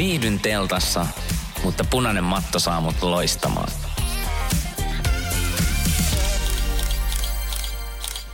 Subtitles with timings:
[0.00, 1.06] Viihdyn teltassa,
[1.64, 3.68] mutta punainen matto saa mut loistamaan.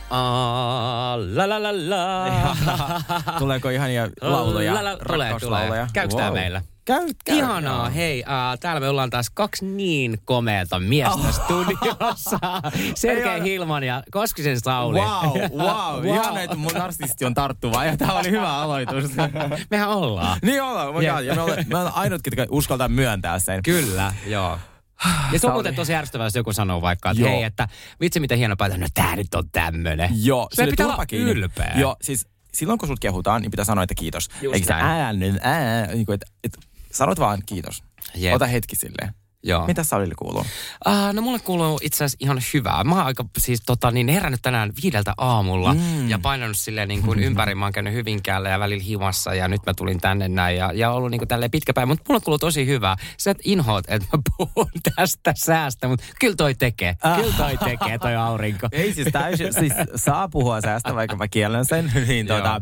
[0.09, 2.25] Ah, la la la la.
[3.39, 5.87] Tuleeko ihania lauluja, La, la, tulee, tulee.
[5.93, 6.33] Käykö tää Wow.
[6.33, 6.61] meillä?
[6.87, 7.35] Käy, käy.
[7.37, 7.95] Ihanaa, joo.
[7.95, 11.33] hei, äh, täällä me ollaan taas kaksi niin komeata miestä oh.
[11.33, 12.39] studiossa.
[12.95, 14.99] Sergei Ei Hilman ja Koskisen Sauli.
[14.99, 16.05] Wow, wow.
[16.15, 19.11] Ihana, että mun narsisti on tarttuva ja tää oli hyvä aloitus.
[19.71, 20.39] Mehän ollaan.
[20.41, 21.15] niin ollaan, Jep.
[21.15, 21.23] God.
[21.23, 23.63] Ja me ollaan, me ollaan ainut, ketkä uskaltaa myöntää sen.
[23.63, 24.59] Kyllä, joo.
[25.31, 27.31] Ja se on muuten tosi ärsyttävää, jos joku sanoo vaikka, että Joo.
[27.31, 27.67] hei, että
[28.01, 30.09] vitsi miten hieno päivä, no tää nyt on tämmönen.
[30.13, 31.31] Joo, Se pitää olla kiinni.
[31.31, 31.73] ylpeä.
[31.75, 34.29] Joo, siis silloin kun sut kehutaan, niin pitää sanoa, että kiitos.
[34.41, 34.85] Just Eikä näin.
[34.85, 36.59] ää, nyt, ää, niin kuin, että, että
[36.97, 37.83] sanot vaan kiitos.
[38.15, 38.33] Jep.
[38.33, 39.13] Ota hetki silleen.
[39.43, 39.67] Joo.
[39.67, 40.45] Mitä Saulille kuuluu?
[40.87, 42.83] Uh, no mulle kuuluu itse asiassa ihan hyvää.
[42.83, 46.09] Mä oon aika siis tota, niin herännyt tänään viideltä aamulla mm.
[46.09, 47.55] ja painanut silleen niin kuin ympäri.
[47.55, 50.91] Mä oon käynyt Hyvinkäällä ja välillä himassa ja nyt mä tulin tänne näin ja, ja
[50.91, 51.85] ollut niin kuin tälleen pitkä päivä.
[51.85, 52.95] Mutta mulle kuuluu tosi hyvää.
[53.17, 56.95] Sä et inhoat, että mä puhun tästä säästä, mutta kyllä toi tekee.
[57.15, 58.67] Kyllä toi tekee toi aurinko.
[58.71, 61.91] Ei siis täysin, siis saa puhua säästä, vaikka mä kiellän sen.
[62.07, 62.61] niin tota,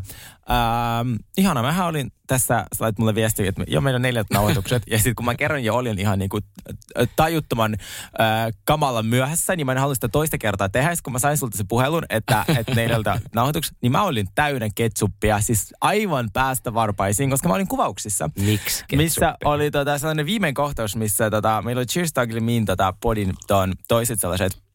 [0.50, 4.82] ähm, ihana, mähän olin tässä, sä lait mulle viestiä, että jo meillä on neljät nauhoitukset.
[4.90, 7.76] ja sitten kun mä kerron jo olin ihan niinku äh, tajuttoman
[8.20, 10.88] äh, kamalan myöhässä, niin mä en halua sitä toista kertaa tehdä.
[10.88, 14.68] Sitten kun mä sain sulta se puhelun, että, että neljältä nauhoitukset, niin mä olin täynnä
[14.74, 18.30] ketsuppia, siis aivan päästä varpaisiin, koska mä olin kuvauksissa.
[18.38, 22.94] Miksi Missä oli tota, sellainen viimeinen kohtaus, missä tota, meillä oli Cheers Tugly Mean tota,
[23.00, 24.65] podin ton, toiset sellaiset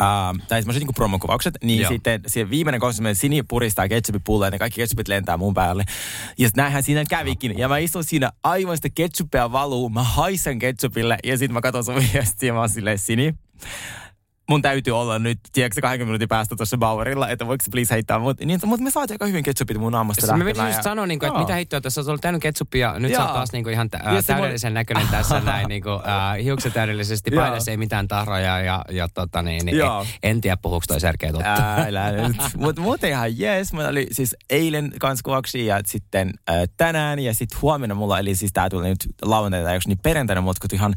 [0.00, 1.90] Uh, tai semmoiset niinku promokuvaukset, niin Joo.
[1.92, 5.84] Sitten siihen viimeinen kohta, semmoinen Sini puristaa ketsupipulloa ja ne kaikki ketsupit lentää mun päälle.
[6.38, 7.58] Ja näinhän siinä kävikin.
[7.58, 11.84] Ja mä istun siinä aivan sitä ketsuppia valuu, mä haisen ketsupille ja sitten mä katson
[11.84, 13.34] sun viestiä ja mä oon silleen, Sini,
[14.48, 18.40] mun täytyy olla nyt, tiedätkö, 20 minuutin päästä tuossa Bauerilla, että voiko please heittää mut.
[18.40, 21.18] Niin, mutta me saatiin aika hyvin ketsupit mun naamasta Mä menin just ja- sanoa, niin
[21.18, 23.34] kuin, että mitä hittoa, tässä on ollut täynnä ketsuppia, nyt sä oot Joo.
[23.34, 27.70] taas niin kuin ihan tä- täydellisen näköinen tässä näin, niin kuin, äh, hiukset täydellisesti, paidassa
[27.70, 30.00] ei mitään tahroja ja, ja tota niin, niin Joo.
[30.00, 31.74] en, en tiedä puhuuko toi Sergei totta.
[31.74, 32.36] Älä nyt.
[32.56, 33.72] Mutta muuten ihan jees.
[33.72, 35.22] Mä oli siis eilen kans
[35.66, 39.86] ja sitten äh, tänään ja sitten huomenna mulla, eli siis tää tulee nyt lauantaina, jos
[39.86, 40.94] niin perjantaina mut kun ihan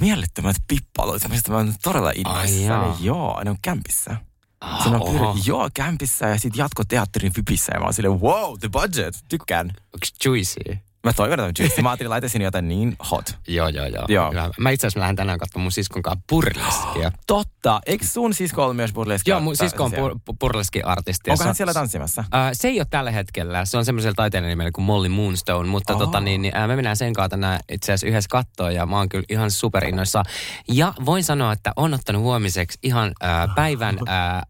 [0.00, 2.83] mielettömät pippalut, mistä mä oon todella innoissani.
[2.86, 2.96] Jaa.
[3.00, 4.16] Joo, ne on kämpissä.
[4.60, 5.32] Ah, Se on oho.
[5.32, 9.70] pyri, joo, kämpissä ja sitten jatkoteatterin fypissä ja mä oon silleen, wow, the budget, tykkään.
[9.94, 10.60] Onks juicy?
[11.04, 11.82] Mä toivon, että juicy.
[11.82, 13.38] Mä ajattelin, laitaisin jotain niin hot.
[13.48, 14.04] Joo, joo, joo.
[14.08, 14.28] Joo.
[14.30, 14.50] Kyllä.
[14.58, 17.12] Mä itse asiassa lähden tänään katsomaan mun siskon kanssa burleskia.
[17.26, 17.80] Totta.
[17.86, 19.30] Eikö sun sisko ollut myös burleski?
[19.30, 21.30] Joo, mun sisko on pur- burleski-artisti.
[21.30, 22.24] Onko hän siellä tanssimassa?
[22.34, 23.64] Äh, se ei ole tällä hetkellä.
[23.64, 25.68] Se on semmoisella taiteilijan nimellä kuin Molly Moonstone.
[25.68, 25.98] Mutta Oh.
[25.98, 28.96] tota, niin, niin, äh, me mennään sen kanssa tänään itse asiassa yhdessä kattoon ja mä
[28.96, 30.22] oon kyllä ihan superinnoissa.
[30.68, 34.42] Ja voin sanoa, että on ottanut huomiseksi ihan äh, päivän, äh, äh,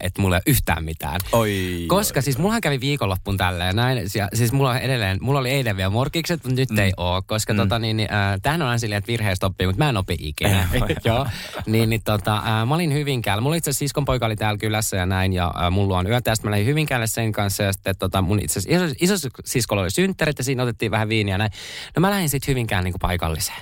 [0.00, 1.20] että mulla ei ole yhtään mitään.
[1.32, 1.84] Oi.
[1.88, 3.98] Koska siis mullahan kävi viikonloppuun tälleen näin.
[4.14, 6.78] Ja, siis mulla edelleen, mulla oli eilen vielä morkikset, mutta nyt mm.
[6.78, 7.22] ei oo.
[7.26, 7.56] Koska mm.
[7.56, 10.16] tota niin, niin äh, tämähän on aina silleen, että virheestä oppii, mutta mä en opi
[10.18, 10.68] ikinä.
[11.04, 11.26] Joo.
[11.66, 13.40] Niin, niin tota, äh, mä olin Hyvinkäällä.
[13.40, 15.32] Mulla itse asiassa siskonpoika oli täällä kylässä ja näin.
[15.32, 16.30] Ja äh, mulla on yötä.
[16.30, 17.62] Ja sitten mä lähdin Hyvinkäälle sen kanssa.
[17.62, 21.08] Ja sitten tota, mun itse asiassa iso, iso siskolla oli synttärit ja siinä otettiin vähän
[21.08, 21.50] viiniä ja näin.
[21.96, 23.58] No mä lähdin sitten Hyvinkään niin paikalliseen.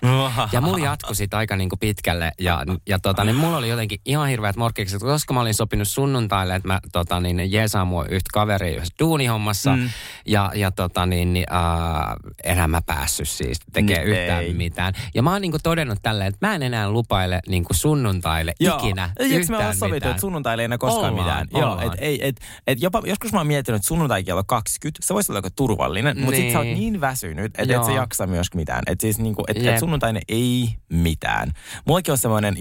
[0.52, 2.32] Ja mulla jatkui sit aika niin kuin pitkälle.
[2.40, 6.54] Ja, ja tota, niin mulla oli jotenkin ihan hirveät morkkikset, koska mä olin sopinut sunnuntaille,
[6.54, 9.76] että mä tota, niin, jeesaan mua yhtä kaveria yhdessä duunihommassa.
[9.76, 9.90] Mm.
[10.26, 14.54] Ja, ja tota, niin, niin, äh, enää mä päässyt siis tekemään Nyt yhtään ei.
[14.54, 14.94] mitään.
[15.14, 18.52] Ja mä oon niin kuin todennut tälleen, että mä en enää lupaile niin kuin sunnuntaille
[18.60, 20.10] ikinä Eikö me yhtään olla sovittu, mitään.
[20.10, 21.48] että sunnuntaille ei enää koskaan Ollaan, mitään?
[21.52, 21.86] Joo, ollaan.
[21.86, 25.32] et, ei, et, et jopa, joskus mä oon miettinyt, että sunnuntai kello 20, se voisi
[25.32, 26.78] olla aika turvallinen, mutta sit sä oot Niin.
[26.78, 27.84] niin väsynyt, että et Joo.
[27.84, 28.82] sä jaksa myös mitään.
[28.86, 31.52] Että siis niinku, et, et sunnuntaina ei mitään.
[31.86, 32.56] Mullakin on semmoinen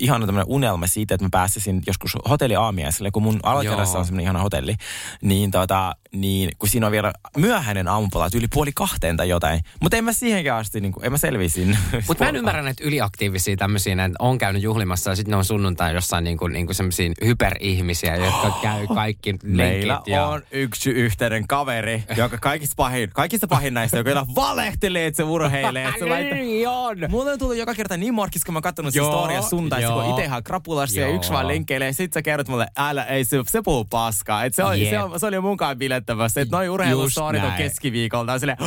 [0.00, 4.00] ihana tämmöinen unelma siitä, että mä pääsisin joskus hotelli aamiaiselle, kun mun alakerrassa Joo.
[4.00, 4.74] on semmoinen ihana hotelli,
[5.22, 9.60] niin, tota, niin kun siinä on vielä myöhäinen aamupala, yli puoli kahteen tai jotain.
[9.80, 11.78] Mutta en mä siihenkään asti, niin kuin, en mä selvisin.
[12.08, 15.44] Mutta mä en ymmärrä näitä yliaktiivisia tämmöisiä, että on käynyt juhlimassa ja sitten ne on
[15.44, 20.12] sunnuntai jossain niinku, niinku semmoisia hyperihmisiä, jotka käy kaikki Meillä lenkit.
[20.12, 20.26] Ja...
[20.26, 25.84] on yksi yhteinen kaveri, joka kaikista pahin, kaikista pahin näistä, joka valehtelee, että se urheilee.
[25.88, 26.38] Että se laittaa...
[26.38, 26.96] Niin on.
[27.08, 30.10] Mulla on tullut joka kerta niin morkis, kun mä oon katsonut sen storia sunnuntaissa, kun
[30.10, 31.92] itse ihan krapulassa ja yksi vaan lenkkeilee.
[31.92, 34.44] Sit sä kerrot mulle, älä, ei se, se puhuu paskaa.
[34.44, 34.90] Et se, oli, Jep.
[34.90, 36.40] se, on, se oli munkaan bilettämässä.
[36.40, 38.38] Että noi urheilustorit on keskiviikolta.
[38.38, 38.58] Silleen,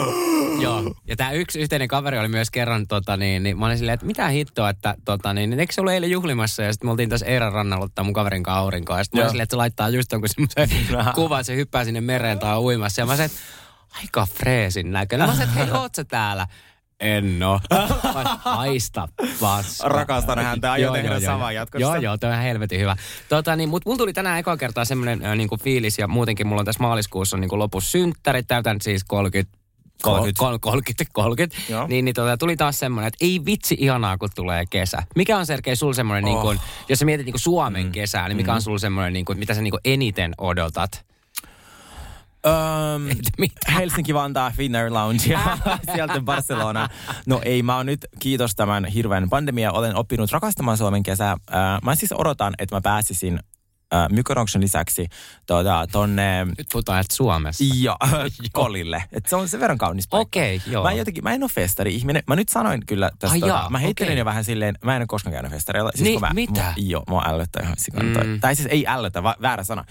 [0.61, 0.93] Joo.
[1.07, 4.05] Ja tämä yksi yhteinen kaveri oli myös kerran, tota, niin, niin mä olin silleen, että
[4.05, 6.63] mitä hittoa, että tota, niin, niin, eikö se ollut eilen juhlimassa?
[6.63, 8.97] Ja sitten me oltiin tässä Eiran rannalla ottaa mun kaverin kanssa aurinkoa.
[8.97, 11.83] Ja sitten mä olin silleen, että se laittaa just jonkun semmoisen kuvan, että se hyppää
[11.83, 13.01] sinne mereen tai uimassa.
[13.01, 13.41] Ja mä sanoin, että
[14.01, 15.27] aika freesin näköinen.
[15.27, 16.47] Mä sanoin, että hei, oot sä täällä?
[16.99, 17.59] En oo.
[18.37, 19.07] Haista
[19.39, 19.89] paska.
[19.89, 21.61] Rakastan häntä, aion Joo, tehdä joo, samaa joo.
[21.61, 21.81] jatkossa.
[21.81, 22.95] Joo, joo, toi on ihan helvetin hyvä.
[23.29, 26.59] Tota, niin, mutta mulla tuli tänään eka kertaa semmoinen äh, niinku fiilis ja muutenkin mulla
[26.59, 29.57] on tässä maaliskuussa niinku lopussa synttärit, täytän siis 30
[30.03, 30.39] 30.
[30.39, 31.57] 30, 30, 30.
[31.69, 31.87] Joo.
[31.87, 35.03] Niin, niin tota, tuli taas semmoinen, että ei vitsi ihanaa, kun tulee kesä.
[35.15, 36.29] Mikä on Sergei sul semmoinen, oh.
[36.29, 36.59] niin kun,
[36.89, 37.91] jos sä mietit niin Suomen mm.
[37.91, 41.05] kesää, niin mikä on sul semmoinen, niin kun, mitä sä niin eniten odotat?
[42.45, 43.01] Öm,
[43.39, 43.71] Mitä?
[43.71, 45.57] Helsinki Vantaa Finnair Lounge ja
[45.93, 46.89] sieltä Barcelona.
[47.25, 51.31] No ei, mä oon nyt, kiitos tämän hirveän pandemia, olen oppinut rakastamaan Suomen kesää.
[51.31, 53.39] Äh, mä siis odotan, että mä pääsisin
[53.93, 54.07] äh,
[54.59, 55.07] lisäksi
[55.45, 57.63] tuota, tonne Nyt puhutaan, että Suomessa.
[57.75, 57.97] ja,
[58.51, 59.03] kolille.
[59.11, 60.21] Et se on sen verran kaunis paikka.
[60.39, 60.83] Okei, joo.
[60.83, 62.23] Mä, en jotenkin, mä en ole festari-ihminen.
[62.27, 63.33] Mä nyt sanoin kyllä tästä.
[63.33, 64.19] Ai tota, jaa, mä heittelin okei.
[64.19, 65.91] jo vähän silleen, mä en ole koskaan käynyt festareilla.
[65.95, 66.61] Siis Niin, mä, mitä?
[66.61, 68.23] Mua, joo, mua ällöttää ihan sikana.
[68.23, 68.39] Mm.
[68.39, 69.85] Tai siis ei ällötä, va, väärä sana.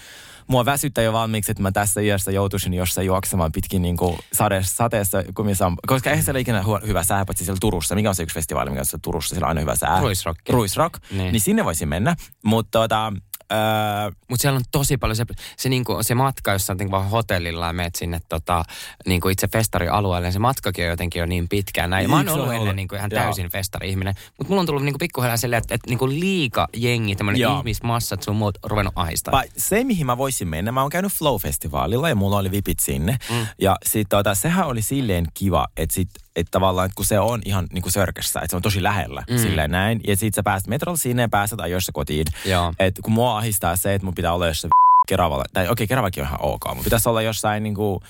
[0.47, 4.61] Mua väsyttää jo valmiiksi, että mä tässä iässä joutuisin jossain juoksemaan pitkin niin kuin sade,
[4.65, 7.95] sateessa, kumissa on, koska eihän siellä ikinä hu- hyvä sää, paitsi siellä Turussa.
[7.95, 9.35] Mikä on se yksi festivaali, mikä on siellä Turussa?
[9.35, 10.01] Siellä on aina hyvä sää.
[10.01, 10.41] Ruisrock.
[10.49, 11.03] Ruisrock.
[11.11, 11.19] Niin.
[11.19, 11.33] Niin.
[11.33, 12.17] niin sinne voisin mennä.
[12.45, 13.13] Mutta tota,
[13.53, 15.25] öö, Mutta siellä on tosi paljon se,
[15.57, 18.63] se, niinku, se matka, jos sä oot niinku vaan hotellilla ja meet sinne tota,
[19.07, 21.91] niinku itse festarialueelle, niin se matkakin on jotenkin jo niin pitkään.
[21.91, 22.11] Näin.
[22.11, 22.61] Mä oon on ollut ollut.
[22.61, 23.23] ennen niinku ihan Joo.
[23.23, 27.51] täysin festari-ihminen, mutta mulla on tullut niinku pikkuhiljaa silleen, että, että niinku liika jengi, tämmöinen
[27.59, 29.43] ihmismassat sun muut ruvennut ahistaa.
[29.57, 33.19] Se, mihin mä voisin mennä, mä oon käynyt Flow-festivaalilla ja mulla oli vipit sinne.
[33.31, 33.47] Mm.
[33.59, 37.43] Ja sit tota, sehän oli silleen kiva, että sit, et tavallaan, että kun se on
[37.45, 39.39] ihan niin kuin sörkässä, että se on tosi lähellä, mm.
[39.39, 40.01] silleen näin.
[40.07, 42.27] Ja sit sä pääset metrolla sinne ja pääset ajoissa kotiin.
[42.45, 42.75] Joo.
[42.79, 44.71] Et kun mua ahistaa se, että mun pitää olla jossain
[45.09, 48.01] Keravalla, tai okei, Keravakin on ihan ok, mutta pitäisi olla jossain niin kuin,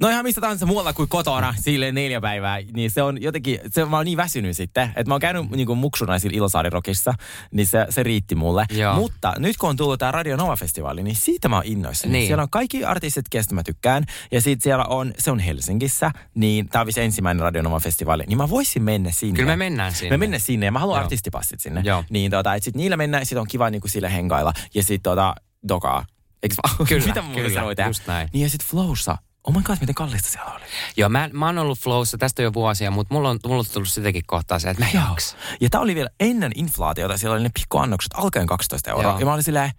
[0.00, 3.84] no ihan missä tahansa muualla kuin kotona, silleen neljä päivää, niin se on jotenkin, se,
[3.84, 7.14] mä oon niin väsynyt sitten, että mä oon käynyt niin kuin muksuna sillä Ilosaarirokissa,
[7.52, 8.66] niin se, se riitti mulle.
[8.70, 8.94] Joo.
[8.94, 12.12] Mutta nyt kun on tullut tämä Radio Nova-festivaali, niin siitä mä oon innoissani.
[12.12, 12.26] Niin.
[12.26, 16.68] Siellä on kaikki artistit, kestä mä tykkään, ja sitten siellä on, se on Helsingissä, niin
[16.68, 19.36] tämä on ensimmäinen Radio Nova-festivaali, niin mä voisin mennä sinne.
[19.36, 20.10] Kyllä me mennään sinne.
[20.10, 21.04] Me mennään sinne, ja mä haluan Joo.
[21.04, 21.80] artistipassit sinne.
[21.84, 22.04] Joo.
[22.10, 25.34] Niin tota, että sit niillä mennään, sit on kiva niinku sille hengailla, ja sit tota,
[25.68, 26.04] dokaa.
[26.42, 26.86] Eiks vaan?
[26.88, 27.90] Kyllä, Mitä muuta kyllä, se voi tehdä?
[27.90, 28.28] just näin.
[28.32, 30.62] Niin ja sit Flowssa, oh my god, miten kallista siellä oli.
[30.96, 33.88] Joo, mä, mä oon ollut flowssa tästä jo vuosia, mutta mulla on, mulla on tullut
[33.88, 35.36] sitäkin kohtaa se, että mä en jaksa.
[35.60, 39.02] Ja tää oli vielä ennen inflaatiota, siellä oli ne pikkuannokset alkaen 12 euroa.
[39.12, 39.18] Joo.
[39.18, 39.70] Ja mä olin silleen,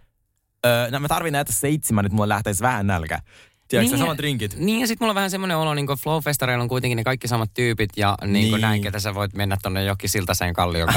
[0.65, 3.19] öö, no mä tarvin näitä seitsemän, että mulla lähteisi vähän nälkä.
[3.67, 4.55] Tiedätkö, niin, samat rinkit.
[4.57, 7.53] Niin ja sitten mulla on vähän semmoinen olo, niin Flow-festareilla on kuitenkin ne kaikki samat
[7.53, 8.61] tyypit ja niin Niin.
[8.61, 10.93] näin, ketä sä voit mennä tonne johonkin siltaseen kallioon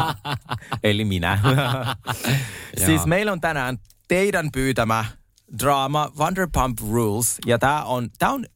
[0.82, 1.38] Eli minä.
[2.86, 3.78] siis meillä on tänään
[4.10, 5.04] teidän pyytämä
[5.58, 7.38] draama Vanderpump Rules.
[7.46, 8.46] Ja tää on, tää on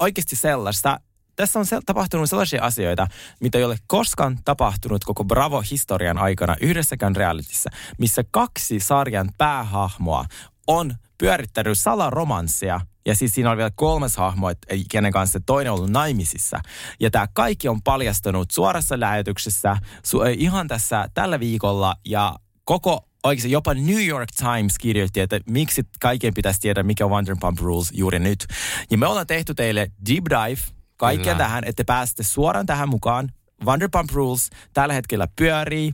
[0.00, 1.00] oikeasti sellaista,
[1.36, 3.06] tässä on tapahtunut sellaisia asioita,
[3.40, 10.24] mitä ei ole koskaan tapahtunut koko Bravo-historian aikana yhdessäkään realityssä, missä kaksi sarjan päähahmoa
[10.66, 12.80] on pyörittänyt salaromanssia.
[13.06, 16.60] Ja siis siinä on vielä kolmas hahmo, et- ei- kenen kanssa toinen on ollut naimisissa.
[17.00, 23.50] Ja tämä kaikki on paljastunut suorassa lähetyksessä su- ihan tässä tällä viikolla ja koko Oikeasti
[23.50, 28.18] jopa New York Times kirjoitti, että miksi kaiken pitäisi tiedä, mikä on Vanderpump Rules juuri
[28.18, 28.46] nyt.
[28.90, 30.62] Ja me ollaan tehty teille deep dive
[30.96, 31.44] kaikkea Kyllä.
[31.44, 33.32] tähän, että te pääsette suoraan tähän mukaan.
[33.64, 35.92] Vanderpump Rules tällä hetkellä pyörii.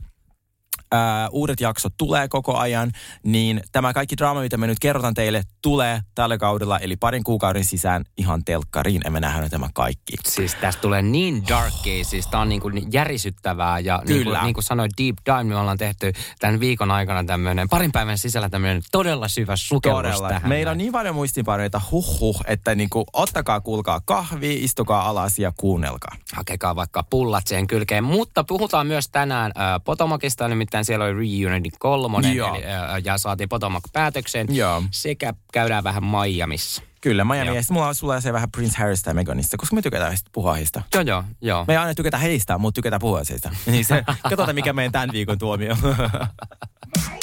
[0.91, 2.91] Ää, uudet jaksot tulee koko ajan,
[3.23, 7.65] niin tämä kaikki draama, mitä me nyt kerrotaan teille, tulee tällä kaudella, eli parin kuukauden
[7.65, 10.13] sisään ihan telkkariin, ja me nähdään tämä kaikki.
[10.27, 14.39] Siis tästä tulee niin darkia, siis tää on niinku järisyttävää ja niin Kyllä.
[14.39, 18.17] kuin, niin kuin sanoin Deep Dive, me ollaan tehty tämän viikon aikana tämmöinen, parin päivän
[18.17, 20.29] sisällä tämmöinen todella syvä sukellus Todella.
[20.29, 20.49] tähän.
[20.49, 25.51] Meillä on niin paljon muistiinpanoja, huh huh, että niinku, ottakaa, kuulkaa kahvi, istukaa alas ja
[25.57, 26.15] kuunnelkaa.
[26.33, 28.03] hakekaa vaikka pullat siihen kylkeen.
[28.03, 32.55] Mutta puhutaan myös tänään äh, Potomacista, nimittäin siellä oli Reunion kolmonen, Joo.
[32.55, 34.47] eli, äh, ja saatiin Potomac päätökseen.
[34.49, 34.83] Joo.
[34.91, 36.81] Sekä käydään vähän Miamissa.
[37.01, 37.45] Kyllä, Miami.
[37.45, 37.55] Joo.
[37.55, 40.29] Ja sitten mulla on sulla se vähän Prince Harrystä ja Meganista, koska me tykätään heistä
[40.33, 40.81] puhua heistä.
[40.93, 41.65] Joo, joo, joo.
[41.67, 43.51] Me ei aina tykätä heistä, mutta tykätään puhua heistä.
[43.65, 45.75] Niin se, katsotaan mikä meidän tämän viikon tuomio.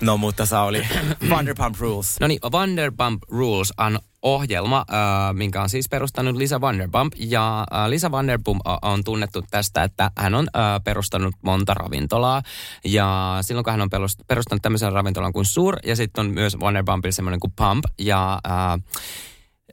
[0.00, 0.86] no mutta Sauli,
[1.30, 2.20] Vanderpump Rules.
[2.20, 7.12] No niin, Vanderpump Rules on ohjelma, äh, minkä on siis perustanut Lisa Vanderpump.
[7.18, 12.42] Ja äh, Lisa Vanderpump o- on tunnettu tästä, että hän on äh, perustanut monta ravintolaa.
[12.84, 16.60] Ja silloin kun hän on perust- perustanut tämmöisen ravintolan kuin Sur, ja sitten on myös
[16.60, 17.84] Vanderpumpilla semmoinen kuin Pump.
[17.98, 18.82] Ja äh,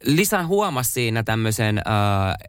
[0.05, 1.83] Lisa huomasi siinä tämmöisen, äh,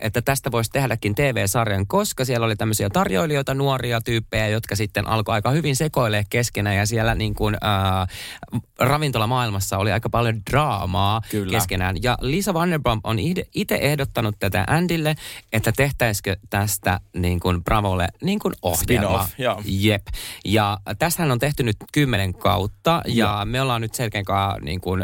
[0.00, 5.34] että tästä voisi tehdäkin TV-sarjan, koska siellä oli tämmöisiä tarjoilijoita, nuoria tyyppejä, jotka sitten alkoi
[5.34, 8.08] aika hyvin sekoilee keskenään ja siellä niin kuin, äh,
[8.78, 11.50] ravintolamaailmassa oli aika paljon draamaa Kyllä.
[11.50, 11.96] keskenään.
[12.02, 13.18] Ja Lisa Vanderpump on
[13.54, 15.14] itse ehdottanut tätä Andylle,
[15.52, 19.28] että tehtäisikö tästä niin kuin Bravolle niin kuin ohjelma.
[19.38, 19.62] Joo.
[19.64, 20.02] Jep.
[20.44, 24.24] Ja tästähän on tehty nyt kymmenen kautta ja me ollaan nyt selkeän
[24.62, 25.02] niin kuin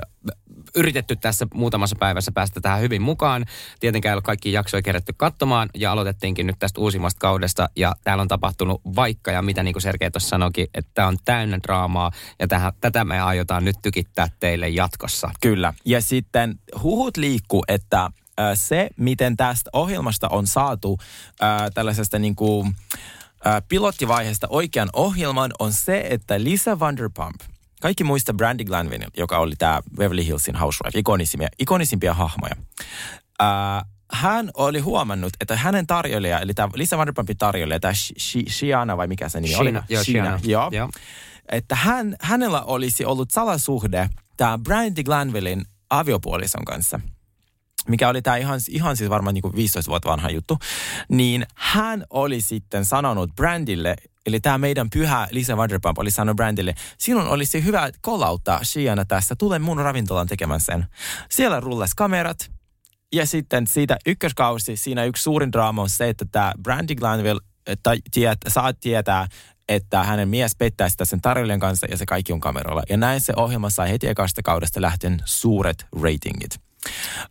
[0.74, 3.44] yritetty tässä muutamassa päivässä päästä tähän hyvin mukaan.
[3.80, 8.22] Tietenkään ei ole kaikki jaksoja kerätty katsomaan ja aloitettiinkin nyt tästä uusimmasta kaudesta ja täällä
[8.22, 12.48] on tapahtunut vaikka ja mitä niin kuin Sergei tuossa sanoikin, että on täynnä draamaa ja
[12.48, 15.30] tähän, tätä me aiotaan nyt tykittää teille jatkossa.
[15.40, 15.74] Kyllä.
[15.84, 18.10] Ja sitten huhut liikkuu, että
[18.54, 20.98] se, miten tästä ohjelmasta on saatu
[21.42, 22.76] äh, tällaisesta niin kuin,
[23.46, 27.40] äh, pilottivaiheesta oikean ohjelman, on se, että Lisa Vanderpump,
[27.80, 32.56] kaikki muista Brandy Glanville, joka oli tämä Beverly Hillsin housewife, ikonisimpia, ikonisimpia hahmoja.
[33.42, 37.94] Äh, hän oli huomannut, että hänen tarjoilija, eli tämä Lisa Vanderpumpin tarjoilija, tämä
[38.48, 39.70] Shiana vai mikä se nimi oli?
[39.70, 40.40] Sheena, joo, Sheena.
[40.42, 40.68] Joo.
[40.72, 40.90] Joo.
[41.48, 47.00] Että hän, hänellä olisi ollut salasuhde tämä Brandy Glanvillein aviopuolison kanssa
[47.88, 50.58] mikä oli tämä ihan, ihan siis varmaan niin kuin 15 vuotta vanha juttu,
[51.08, 53.96] niin hän oli sitten sanonut Brandille,
[54.26, 59.36] eli tämä meidän pyhä Lisa Vanderpump oli sanonut Brandille, sinun olisi hyvä kolauttaa Shiana tässä,
[59.36, 60.86] tule mun ravintolan tekemään sen.
[61.30, 62.50] Siellä rullas kamerat,
[63.12, 67.96] ja sitten siitä ykköskausi, siinä yksi suurin draama on se, että tämä Brandy Glanville että
[68.10, 69.26] tiet, saat tietää,
[69.68, 72.82] että hänen mies pettää sitä sen tarjoilijan kanssa ja se kaikki on kameralla.
[72.88, 76.69] Ja näin se ohjelma sai heti ekasta kaudesta lähtien suuret ratingit.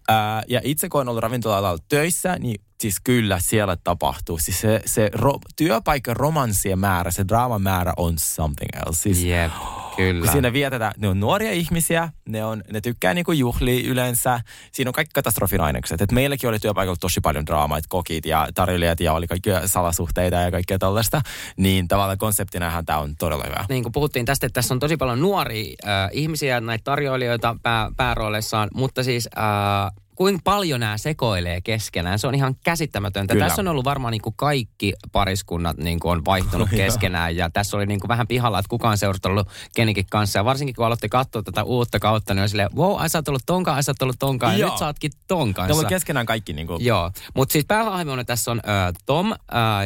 [0.07, 4.37] Ää, ja itse kun on ollut ravintola töissä, niin siis kyllä siellä tapahtuu.
[4.37, 9.01] Siis se, se ro, työpaikan romanssien määrä, se draaman määrä on something else.
[9.01, 9.51] Siis, Jep,
[9.95, 10.21] kyllä.
[10.21, 14.41] kun siinä vietetään, ne on nuoria ihmisiä, ne, on, ne tykkää niinku juhlia yleensä.
[14.71, 16.01] Siinä on kaikki katastrofin ainekset.
[16.01, 20.37] Et meilläkin oli työpaikalla tosi paljon draamaa, että kokit ja tarjoilijat ja oli kaikkia salasuhteita
[20.37, 21.21] ja kaikkea tällaista.
[21.57, 23.65] Niin tavallaan konseptinahan tämä on todella hyvä.
[23.69, 27.91] niin kuin puhuttiin tästä, että tässä on tosi paljon nuoria äh, ihmisiä, näitä tarjoilijoita pää,
[27.97, 33.33] päärooleissaan, mutta siis äh, kuinka paljon nämä sekoilee keskenään, se on ihan käsittämätöntä.
[33.33, 33.47] Kyllä.
[33.47, 37.77] Tässä on ollut varmaan niin kuin kaikki pariskunnat niin kuin on vaihtunut keskenään ja tässä
[37.77, 40.39] oli niin kuin vähän pihalla, että kukaan seurustellut kenikin kanssa.
[40.39, 43.27] Ja varsinkin kun aloitte katsoa tätä uutta kautta, niin oli silleen, wow, ai sä oot
[43.27, 44.69] ollut tonkaan, ai sä oot ollut tonkaan ja Joo.
[44.69, 45.79] nyt sä ootkin ton kanssa.
[45.79, 49.37] on keskenään kaikki niinku, Joo, mutta siis päähahmona tässä on äh, Tom, äh,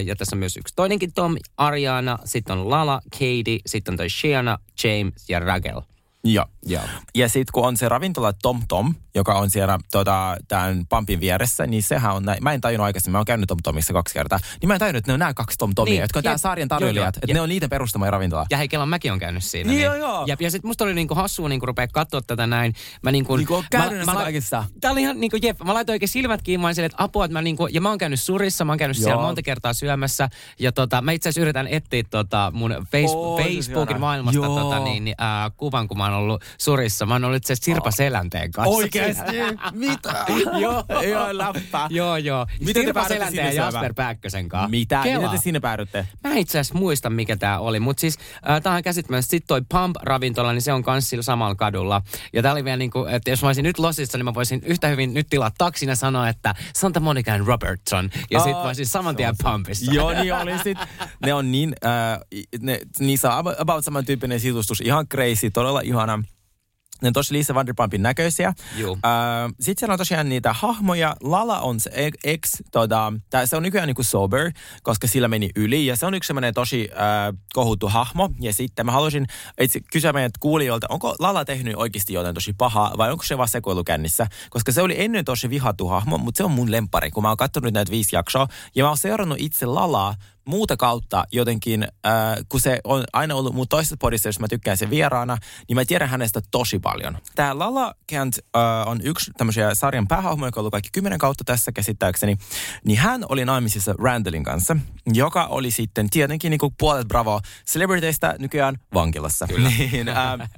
[0.05, 4.09] ja tässä on myös yksi toinenkin Tom, Ariana, sitten on Lala, Katie, sitten on toi
[4.09, 5.81] Shiana, James ja Ragel.
[6.23, 6.45] Joo.
[6.65, 6.83] Joo.
[7.15, 11.67] Ja sitten kun on se ravintola Tom Tom, joka on siellä tota, tämän pampin vieressä,
[11.67, 12.43] niin sehän on näin.
[12.43, 14.39] Mä en tajunnut aikaisemmin, mä oon käynyt Tom Tomissa kaksi kertaa.
[14.61, 16.23] Niin mä en tajunnut, että ne on nämä kaksi Tom Tomia, Niin, niin, jotka on
[16.23, 17.17] tämän sarjan tarjoilijat.
[17.17, 18.45] Että ne on niiden perustama ravintola.
[18.49, 19.69] Ja hei, Kelan mäkin on käynyt siinä.
[19.69, 20.23] Niin, joo, joo.
[20.27, 22.73] Ja, ja sitten musta oli niinku hassua niinku rupea katsoa tätä näin.
[23.01, 24.63] Mä niinku, Niin kuin on käynyt näissä kaikissa.
[24.81, 27.41] Tää oli ihan niinku, jep, mä laitoin oikein silmät kiinni, mä että apua, että mä
[27.41, 29.21] niinku, ja mä oon käynyt surissa, mä oon käynyt siellä Joo.
[29.21, 30.29] monta kertaa syömässä.
[30.59, 34.59] Ja tota, mä itse asiassa yritän etsiä tota mun face, se Facebookin maailmasta Joo.
[34.59, 37.05] tota, niin, niin, äh, kuvan, kun mä oon ollut surissa.
[37.05, 38.73] Mä oon ollut itse Sirpa Selänteen kanssa.
[39.03, 39.59] Oikeesti?
[39.71, 40.25] Mitä?
[40.61, 40.83] joo.
[41.09, 41.87] Joo, läppä.
[41.89, 42.45] Joo, joo.
[42.59, 43.93] Miten te sinne ja Jasper?
[43.93, 44.67] Pääkkösen kanssa.
[44.69, 45.01] Mitä?
[45.03, 45.17] Kelaa.
[45.21, 46.07] Miten te sinne päädytte?
[46.23, 48.17] Mä en itse asiassa muista, mikä tämä oli, mutta siis
[48.49, 49.29] äh, tämä on käsittämättä.
[49.29, 52.01] Sitten toi Pump-ravintola, niin se on kans sillä samalla kadulla.
[52.33, 54.61] Ja tää oli vielä niin kuin, että jos mä olisin nyt Losissa, niin mä voisin
[54.65, 58.09] yhtä hyvin nyt tilaa taksin ja sanoa, että Santa Monica and Robertson.
[58.31, 59.91] Ja sit Aa, mä olisin saman tien Pumpissa.
[59.93, 60.77] Joo, niin oli sit.
[61.25, 62.19] Ne on niin, äh,
[62.61, 64.81] ne, niissä on about samantyyppinen sisustus.
[64.81, 66.23] Ihan crazy, todella ihana.
[67.03, 68.47] Ne on tosi Lisa Vanderpumpin näköisiä.
[68.47, 68.53] Äh,
[69.59, 71.15] Sitten siellä on tosiaan niitä hahmoja.
[71.23, 74.51] Lala on se e- ex, tota, tää, se on nykyään niinku sober,
[74.83, 75.85] koska sillä meni yli.
[75.85, 78.29] Ja se on yksi semmoinen tosi äh, kohuttu hahmo.
[78.39, 79.27] Ja sitten mä haluaisin
[79.61, 83.47] itse kysyä meidän kuulijoilta, onko Lala tehnyt oikeasti jotain tosi pahaa vai onko se vaan
[83.47, 84.27] sekoilukännissä?
[84.49, 87.37] Koska se oli ennen tosi vihattu hahmo, mutta se on mun lempari, kun mä oon
[87.37, 88.47] katsonut näitä viisi jaksoa.
[88.75, 92.11] Ja mä oon seurannut itse Lalaa muuta kautta jotenkin, äh,
[92.49, 95.85] kun se on aina ollut mun toisessa podissa, jos mä tykkään sen vieraana, niin mä
[95.85, 97.17] tiedän hänestä tosi paljon.
[97.35, 101.43] Tämä Lala Kent äh, on yksi tämmöisiä sarjan päähahmoja, joka on ollut kaikki kymmenen kautta
[101.43, 102.37] tässä käsittääkseni.
[102.85, 104.77] Niin hän oli naimisissa Randallin kanssa,
[105.13, 109.47] joka oli sitten tietenkin niin kuin puolet Bravo celebrityistä nykyään vankilassa.
[109.77, 110.49] niin, äh,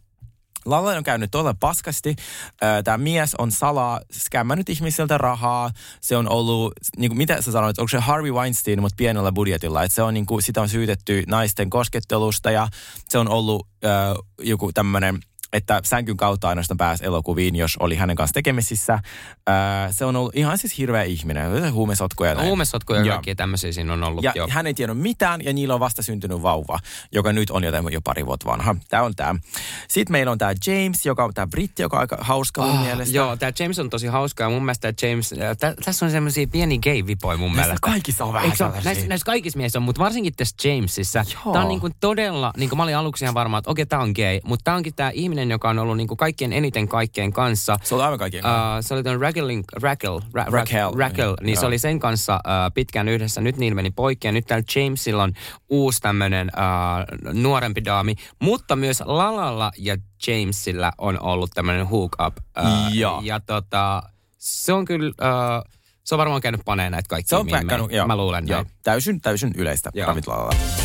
[0.65, 2.15] Lalla on käynyt todella paskasti.
[2.83, 5.71] Tämä mies on salaa skämmännyt ihmisiltä rahaa.
[6.01, 9.83] Se on ollut, niin kuin, mitä sä sanoit, onko se Harvey Weinstein, mutta pienellä budjetilla.
[9.83, 12.67] Et se on, niin kuin, sitä on syytetty naisten koskettelusta ja
[13.09, 13.91] se on ollut äh,
[14.39, 15.19] joku tämmöinen
[15.53, 18.99] että sänkyn kautta ainoastaan pääsi elokuviin, jos oli hänen kanssa tekemisissä.
[19.47, 22.29] Ää, se on ollut ihan siis hirveä ihminen, huumesotkuja.
[22.29, 22.47] ja näin.
[22.47, 24.23] Huumesotkuja ja kaikkia tämmöisiä siinä on ollut.
[24.23, 24.47] Ja joo.
[24.49, 26.79] hän ei tiennyt mitään ja niillä on vasta syntynyt vauva,
[27.11, 28.75] joka nyt on jotain jo pari vuotta vanha.
[28.89, 29.35] Tämä on tämä.
[29.87, 32.83] Sitten meillä on tämä James, joka on tämä britti, joka on aika hauska mun Ah,
[32.83, 33.15] mielestä.
[33.15, 36.47] Joo, tämä James on tosi hauska ja mun mielestä James, äh, tä, tässä on semmoisia
[36.47, 37.85] pieni gay-vipoja mun Näissä mielestä.
[37.91, 38.51] kaikissa on vähän
[38.83, 41.25] näissä, näissä kaikissa miehissä on, mutta varsinkin tässä Jamesissa.
[41.45, 41.53] Joo.
[41.53, 44.11] Tämä on niinku todella, niin kuin mä olin aluksi ihan varma, että okei, tämä on
[44.15, 47.77] gay, mutta tämä onkin tämä ihminen, joka on ollut niinku kaikkien eniten kaikkien kanssa.
[47.83, 48.51] Se oli aivan kaikkien Uh,
[48.81, 52.73] se oli tuon Raquelin, Raquel, Ra, Raquel, Raquel, niin, niin se oli sen kanssa uh,
[52.73, 53.41] pitkään yhdessä.
[53.41, 55.33] Nyt niillä meni poikki ja nyt täällä Jamesilla on
[55.69, 58.15] uusi tämmöinen uh, nuorempi daami.
[58.41, 62.37] Mutta myös Lalalla ja Jamesilla on ollut tämmöinen hook up.
[62.37, 63.21] Uh, Joo.
[63.23, 64.03] Ja tota,
[64.37, 65.71] se on kyllä, uh,
[66.03, 67.29] se on varmaan käynyt paneen näitä kaikkia.
[67.29, 68.07] Se on päkkännyt, joo.
[68.07, 68.61] Mä luulen joo.
[68.63, 68.75] näin.
[68.83, 70.07] Täysin, täysin yleistä Joo.
[70.07, 70.84] ravintolalla.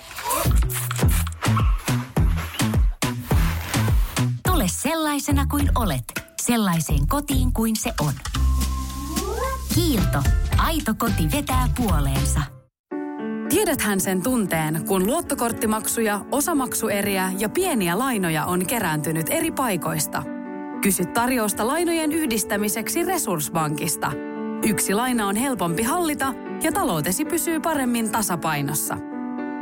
[5.11, 6.03] Sellaisena kuin olet,
[6.41, 8.13] sellaiseen kotiin kuin se on.
[9.75, 10.23] Kiilto.
[10.57, 12.41] Aito koti vetää puoleensa.
[13.49, 20.23] Tiedäthän sen tunteen, kun luottokorttimaksuja, osamaksueriä ja pieniä lainoja on kerääntynyt eri paikoista.
[20.81, 24.11] Kysy tarjousta lainojen yhdistämiseksi Resurssbankista.
[24.67, 28.97] Yksi laina on helpompi hallita ja taloutesi pysyy paremmin tasapainossa.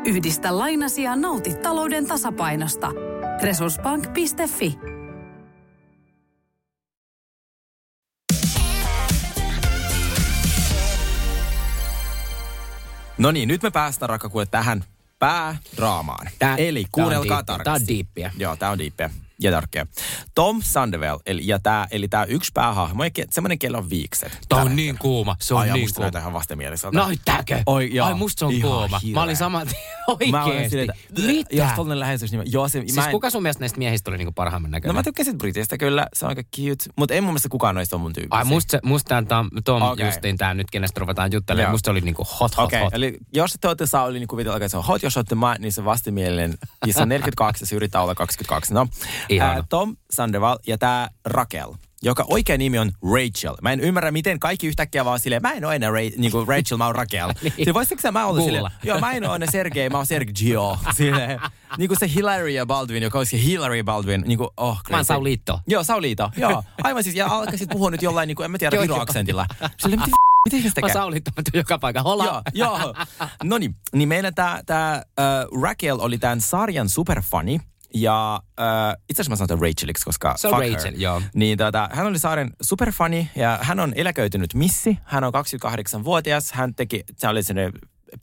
[0.06, 2.92] Yhdistä lainasi ja nauti talouden tasapainosta.
[3.42, 4.89] Resurssbank.fi
[13.20, 14.84] No niin, nyt me päästään rakkakuule tähän
[15.20, 16.30] päädraamaan.
[16.40, 17.64] Tää- eli tää on kuunnelkaa tarkasti.
[17.64, 18.32] Tää on diippiä.
[18.38, 19.10] Joo, tää on diippiä
[19.40, 19.86] ja tärkeä.
[20.36, 24.40] Tom Sandoval, eli, ja tää, eli tää yksi päähahmo, ja ke- semmoinen, kello on viikset.
[24.50, 25.00] Tää on niin hetkellä.
[25.02, 26.04] kuuma, se on Ai, niin kuuma.
[26.04, 26.98] näyttää ihan vastenmieliseltä.
[26.98, 27.64] Näyttääkö?
[27.66, 28.08] Oi, joo.
[28.08, 29.00] Ai musta se on Ihan kuuma.
[29.00, 29.14] hirveä.
[29.20, 30.70] Mä olin saman tien Mä olin oikeesti.
[30.70, 31.56] silleen, että, Mitä?
[31.56, 34.18] Jos tollanen läheisyys, niin joo, se, Siis mä en, kuka sun mielestä näistä miehistä oli
[34.18, 34.96] niinku parhaimman näköinen?
[34.96, 37.96] No mä tykkäsin Britistä kyllä, se on aika cute, mutta ei mun mielestä kukaan noista
[37.96, 38.38] on mun tyyppisiä.
[38.38, 40.06] Ai musta, musta tää Tom, Tom okay.
[40.06, 41.72] justiin tää nyt, kenestä ruvetaan juttelemaan, Joo.
[41.72, 42.88] musta se oli niinku hot, hot, Okei, hot.
[42.88, 45.56] okay, eli jos te olette saa, niin kuvitella, että se on hot, jos olette mä,
[45.60, 48.74] niin se vastenmielinen, ja se on 42 ja se yrittää olla 22.
[48.74, 48.88] No,
[49.30, 49.64] Ihana.
[49.70, 53.56] Tom Sandoval ja tämä Raquel, joka oikea nimi on Rachel.
[53.62, 56.48] Mä en ymmärrä, miten kaikki yhtäkkiä vaan silleen, mä en ole enää Ra- niin kuin
[56.48, 57.28] Rachel, mä oon Raquel.
[57.42, 57.54] niin.
[57.56, 60.78] Siis voisitko sä mä olla silleen, joo mä en ole enää Sergei, mä oon Sergio.
[60.98, 61.40] Silleen,
[61.78, 65.08] niin kuin se Hilary Baldwin, joka olisi Hilary Baldwin, niin kuin, oh, Mä oon crazy.
[65.08, 65.60] Saulito.
[65.68, 66.64] Joo, Saulito, joo.
[66.84, 68.82] Aivan siis, ja alkaisit puhua nyt jollain, niin kuin, en mä tiedä.
[68.82, 69.46] Viro-aksentilla.
[69.78, 70.12] Silleen, mitä
[70.46, 71.02] Miten se Mä tekee?
[71.38, 72.02] Mä tuun joka paikka.
[72.02, 72.26] Hola.
[72.26, 72.96] Joo, joo.
[73.44, 77.60] No niin, niin meillä tämä tää, uh, Raquel oli tämän sarjan superfani.
[77.94, 81.02] Ja uh, itse asiassa mä sanon Racheliksi, koska Se on fuck Rachel, her.
[81.02, 81.22] joo.
[81.34, 84.98] Niin tota, hän oli sarjan superfani ja hän on eläköitynyt missi.
[85.04, 86.52] Hän on 28-vuotias.
[86.52, 87.74] Hän teki, se oli sellainen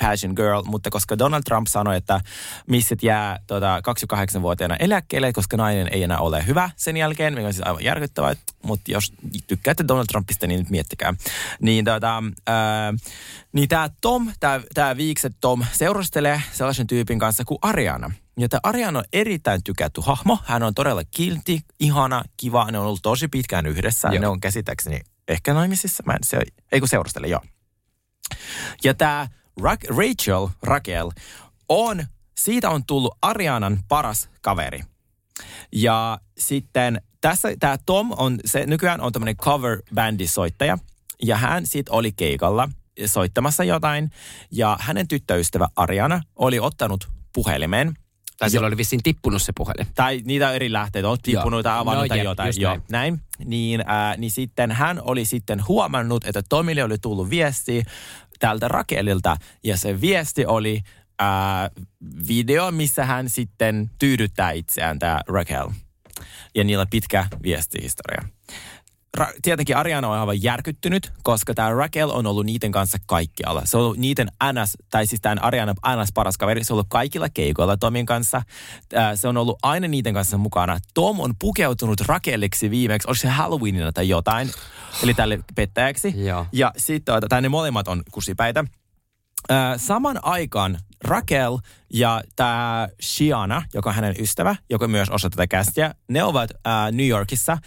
[0.02, 2.20] passion girl, mutta koska Donald Trump sanoi, että
[2.66, 7.52] missit jää tota, 28-vuotiaana eläkkeelle, koska nainen ei enää ole hyvä sen jälkeen, mikä on
[7.52, 9.12] siis aivan järkyttävää, mutta jos
[9.46, 11.14] tykkäätte Donald Trumpista, niin nyt miettikää.
[11.60, 12.94] Niin, tota, ää,
[13.52, 14.32] niin tämä Tom,
[14.74, 18.10] tämä viikset Tom, seurustelee sellaisen tyypin kanssa kuin Ariana.
[18.38, 20.38] Ja tämä Ariana on erittäin tykätty hahmo.
[20.44, 22.70] Hän on todella kilti, ihana, kiva.
[22.70, 24.08] Ne on ollut tosi pitkään yhdessä.
[24.08, 24.20] Joo.
[24.20, 26.02] Ne on käsittääkseni ehkä naimisissa.
[26.06, 26.38] Mä en, se,
[26.72, 27.40] ei kun seurustele, joo.
[28.84, 29.28] Ja tämä
[29.60, 31.10] Ra- Rachel, Raquel,
[31.68, 32.04] on,
[32.38, 34.80] siitä on tullut Arianan paras kaveri.
[35.72, 40.78] Ja sitten tässä tämä Tom on, se nykyään on tämmöinen cover-bändisoittaja.
[41.22, 42.68] Ja hän sitten oli keikalla
[43.06, 44.10] soittamassa jotain.
[44.50, 47.94] Ja hänen tyttöystävä Ariana oli ottanut puhelimen.
[48.38, 49.86] Tai silloin oli vissiin tippunut se puhelin.
[49.94, 52.52] Tai niitä eri lähteitä, on tippunut tai avannut No tai jep, jotain.
[52.56, 52.82] Joo, näin.
[52.90, 53.20] näin.
[53.44, 57.84] Niin, äh, niin sitten hän oli sitten huomannut, että Tomille oli tullut viesti
[58.38, 59.36] tältä Rakelilta.
[59.64, 60.80] Ja se viesti oli
[61.22, 61.28] äh,
[62.28, 65.68] video, missä hän sitten tyydyttää itseään, tämä Raquel.
[66.54, 68.35] Ja niillä pitkä viestihistoria.
[69.18, 73.62] Ra- tietenkin Ariana on aivan järkyttynyt, koska tämä Raquel on ollut niiden kanssa kaikkialla.
[73.64, 76.86] Se on ollut niiden NS, tai siis tämän Ariana NS paras kaveri, se on ollut
[76.90, 78.42] kaikilla keikoilla Tomin kanssa.
[79.14, 80.78] Se on ollut aina niiden kanssa mukana.
[80.94, 84.50] Tom on pukeutunut Raqueliksi viimeksi, oliko se Halloweenina tai jotain,
[85.02, 86.14] eli tälle pettäjäksi.
[86.16, 86.46] Joo.
[86.52, 88.64] Ja sitten, tai ne molemmat on kusipäitä.
[89.76, 91.58] Saman aikaan Raquel
[91.92, 96.92] ja tämä Shiana, joka on hänen ystävä, joka myös osa tätä kästiä, ne ovat äh,
[96.92, 97.58] New Yorkissa äh,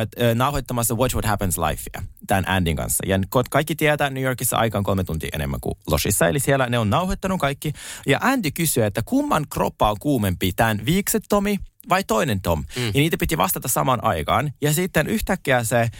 [0.00, 3.06] äh, nauhoittamassa Watch What Happens Lifea tämän Andin kanssa.
[3.06, 3.18] Ja
[3.50, 6.90] kaikki tietää, New Yorkissa aika on kolme tuntia enemmän kuin Losissa, eli siellä ne on
[6.90, 7.72] nauhoittanut kaikki.
[8.06, 12.58] Ja Andy kysyy, että kumman kroppa on kuumempi, tämän viikset Tomi vai toinen Tom.
[12.58, 12.86] Mm.
[12.86, 14.52] Ja niitä piti vastata samaan aikaan.
[14.62, 15.90] Ja sitten yhtäkkiä se äh,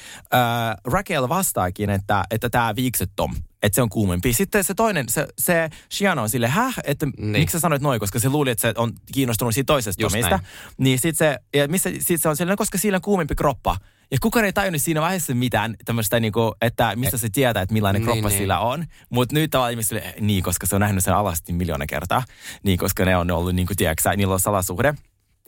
[0.84, 4.32] Raquel vastaakin, että, että tämä viikset Tom että se on kuumempi.
[4.32, 7.28] Sitten se toinen, se, se Shiana on sille, häh, että niin.
[7.28, 10.40] miksi sä sanoit noin, koska se luuli, että se on kiinnostunut siitä toisesta Just näin.
[10.78, 13.76] Niin sit se, ja missä, sit se on silleen, koska sillä on kuumempi kroppa.
[14.10, 18.02] Ja kukaan ei tajunnut siinä vaiheessa mitään tämmöistä, niinku, että mistä se tietää, että millainen
[18.02, 18.38] Niin, kroppa niin.
[18.38, 18.86] sillä on.
[19.10, 22.22] Mutta nyt tavallaan ihmiset, sille, niin, koska se on nähnyt sen alasti miljoona kertaa.
[22.62, 24.94] Niin, koska ne on ollut, niin kuin, tiedätkö, niillä on salasuhde.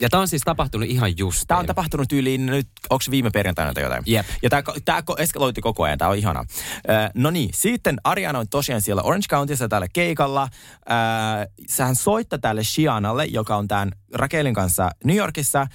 [0.01, 1.43] Ja tämä on siis tapahtunut ihan just.
[1.47, 4.03] Tämä on tapahtunut yliin nyt, onko viime perjantaina tai jotain?
[4.05, 4.25] Jep.
[4.43, 6.39] Ja tämä, tämä eskaloitti koko ajan, tämä on ihana.
[6.39, 10.41] Äh, no niin, sitten Ariana on tosiaan siellä Orange Countyssa täällä keikalla.
[10.43, 10.49] Äh,
[11.67, 15.67] sehän soittaa tälle Shianalle, joka on tämän Raquelin kanssa New Yorkissa.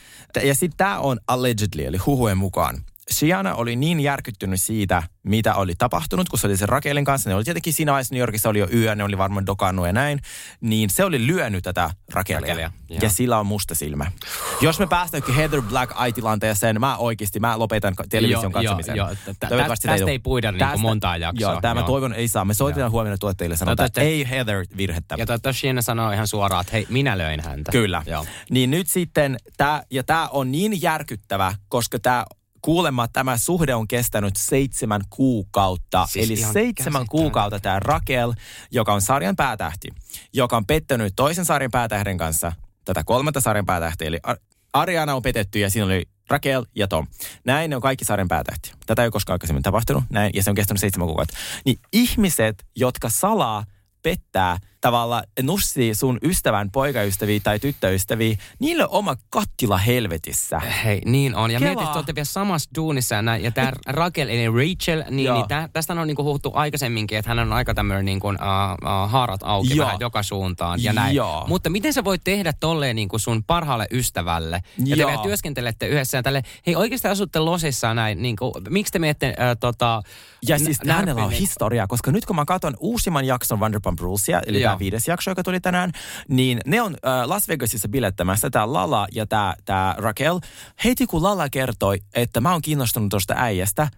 [0.43, 2.85] Ja sitten tämä on allegedly, eli huhujen mukaan.
[3.13, 7.31] Shiana oli niin järkyttynyt siitä, mitä oli tapahtunut, kun se oli sen Raquelin kanssa.
[7.31, 9.93] Ne oli tietenkin siinä vaiheessa New Yorkissa oli jo yö, ne oli varmaan dokannut ja
[9.93, 10.21] näin.
[10.61, 11.91] Niin se oli lyönyt tätä.
[12.13, 12.71] Raquelia, joo.
[13.03, 14.13] ja sillä on musta silmä.
[14.61, 18.97] Jos me päästään Heather Black Eye-tilanteeseen, mä oikeasti, mä lopetan television katsomisen.
[18.97, 19.17] joo, joo.
[19.41, 22.45] Tästä ei puida Tästä- montaa jaksoa, Joo, tämä mä toivon, ei saa.
[22.45, 25.15] Me soitetaan huomenna tuottajille sanotaan, että ei Heather virhettä.
[25.19, 27.73] Ja toivottavasti Shiana sanoo ihan suoraan, että hei, minä löin häntä.
[27.73, 28.03] Kyllä.
[28.07, 28.27] Joo.
[28.51, 32.25] Niin nyt sitten, tää, ja tämä on niin järkyttävä, koska tämä
[32.63, 36.07] kuulemma tämä suhde on kestänyt seitsemän kuukautta.
[36.11, 38.33] Siis Eli seitsemän kuukautta tämä Raquel,
[38.71, 39.89] joka on sarjan päätähti,
[40.33, 42.53] joka on pettänyt toisen sarjan päätähden kanssa
[42.85, 44.09] tätä kolmatta sarjan päätähtiä.
[44.09, 44.39] Eli Ar-
[44.73, 47.07] Ariana on petetty ja siinä oli Raquel ja Tom.
[47.45, 48.75] Näin ne on kaikki sarjan päätähtiä.
[48.87, 50.05] Tätä ei ole koskaan aikaisemmin tapahtunut.
[50.11, 51.37] Näin, ja se on kestänyt seitsemän kuukautta.
[51.65, 53.65] Niin ihmiset, jotka salaa
[54.03, 60.59] pettää tavalla nussii sun ystävän poikaystäviä tai tyttöystäviä, niillä on oma kattila helvetissä.
[60.59, 61.51] Hei, niin on.
[61.51, 61.75] Ja Kelaa.
[61.75, 65.37] mietit, että olette vielä samassa duunissa ja, näin, ja tämä Raquel eli Rachel, niin, Joo.
[65.37, 69.11] niin tä, tästä on niinku huhuttu aikaisemminkin, että hän on aika tämmöinen niinku, uh, uh,
[69.11, 69.87] haarat auki Joo.
[69.87, 71.17] vähän joka suuntaan ja näin.
[71.17, 71.45] Joo.
[71.49, 74.63] Mutta miten sä voit tehdä tolleen niinku sun parhaalle ystävälle?
[74.79, 75.11] Ja te Joo.
[75.11, 79.57] vielä työskentelette yhdessä ja tälle, hei oikeasti asutte Losissa näin, niinku, miksi te menette äh,
[79.61, 80.03] tota...
[80.49, 84.41] Ja siis n- hänellä on historiaa, koska nyt kun mä katson uusimman jakson Vanderpump Rulesia,
[84.47, 84.70] eli.
[84.71, 85.93] Tämä viides jakso, joka tuli tänään,
[86.29, 90.41] niin ne on äh, Las Vegasissa bilettämässä, tämä Lala ja tämä tää Raquel.
[90.85, 93.89] Heti kun Lala kertoi, että mä oon kiinnostunut tuosta äijästä,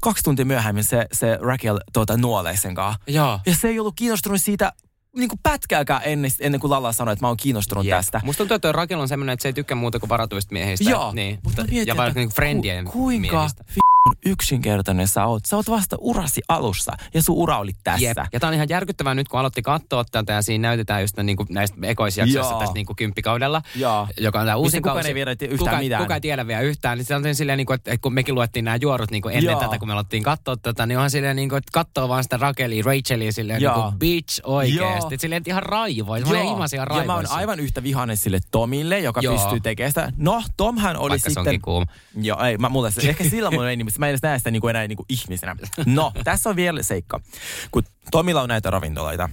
[0.00, 3.00] kaksi tuntia myöhemmin se, se Raquel tuota, nuolee sen kanssa.
[3.06, 3.40] Joo.
[3.46, 4.72] Ja se ei ollut kiinnostunut siitä
[5.16, 7.96] niin kuin pätkääkään ennen, ennen kuin Lala sanoi, että mä oon kiinnostunut Jep.
[7.98, 8.20] tästä.
[8.24, 10.90] Musta tuntuu, että Raquel on semmoinen, että se ei tykkää muuta kuin varatuista miehistä.
[10.90, 11.38] Joo, Niin.
[11.44, 13.64] mutta mietin, ja vaikka niinku friendien ku, kuinka miehistä.
[13.70, 13.91] f-
[14.26, 15.44] yksinkertainen sä oot.
[15.46, 18.04] Sä oot vasta urasi alussa ja sun ura oli tässä.
[18.06, 18.16] Jep.
[18.32, 21.36] Ja tämä on ihan järkyttävää nyt, kun aloitti katsoa tätä ja siinä näytetään just niin
[21.36, 24.08] kuin näistä ekoisjaksoista tässä niin kuin kymppikaudella, Joo.
[24.20, 25.08] joka on tämä uusin kukaan kausi.
[25.08, 26.02] ei vielä yhtään kuka, mitään.
[26.02, 26.98] Kuka ei tiedä vielä yhtään.
[26.98, 29.52] Niin se on silleen, niin kuin, että kun mekin luettiin nämä juorut niin kuin ennen
[29.52, 29.60] Joo.
[29.60, 32.36] tätä, kun me aloittiin katsoa tätä, niin onhan silleen, niin kuin, että katsoo vaan sitä
[32.36, 33.82] Rakelia, Rachelia silleen, niin Joo.
[33.82, 34.40] kuin bitch.
[35.12, 36.28] Että silleen, että ihan raivoissa.
[36.28, 37.34] Mä olen ilmaisia ja mä oon raivoissa.
[37.34, 39.38] aivan yhtä vihainen sille Tomille, joka Joo.
[39.38, 40.12] pystyy tekemään sitä.
[40.16, 41.40] No, Tomhan oli Vaikka se sitten...
[41.40, 41.86] onkin kuuma.
[42.22, 43.91] Joo, ei, mä, mulle se, ehkä sillä mulla ei nimissä.
[43.98, 45.56] Mä en edes näe sitä niin kuin enää niin kuin ihmisenä.
[45.86, 47.20] No, tässä on vielä seikka.
[47.70, 49.28] Kun Tomilla on näitä ravintoloita,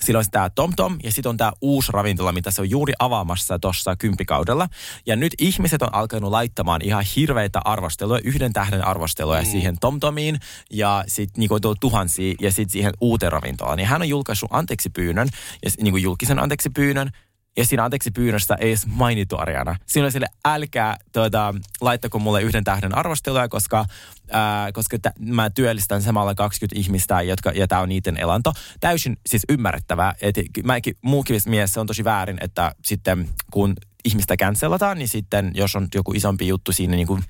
[0.00, 2.92] Sillä olisi tämä Tom Tom ja sitten on tämä uusi ravintola, mitä se on juuri
[2.98, 4.68] avaamassa tuossa kympikaudella.
[5.06, 9.46] Ja nyt ihmiset on alkanut laittamaan ihan hirveitä arvosteluja, yhden tähden arvosteluja mm.
[9.46, 13.78] siihen Tom Tomiin ja sitten niinku tuhansia ja sitten siihen uuteen ravintolaan.
[13.78, 15.28] Ja hän on julkaissut anteeksi pyynnön,
[15.64, 17.10] ja niinku julkisen anteeksi pyynnön,
[17.56, 19.76] ja siinä anteeksi pyynnöstä ei edes mainittu Ariana.
[19.86, 23.84] Siinä oli sille, älkää tuota, laittako mulle yhden tähden arvosteluja, koska,
[24.30, 28.52] ää, koska tä, mä työllistän samalla 20 ihmistä, jotka, ja tämä on niiden elanto.
[28.80, 30.14] Täysin siis ymmärrettävää.
[30.20, 33.74] Et, mäkin, muukin mies se on tosi väärin, että sitten kun
[34.06, 37.22] ihmistä cancelataan, niin sitten jos on joku isompi juttu siinä, niin kuin,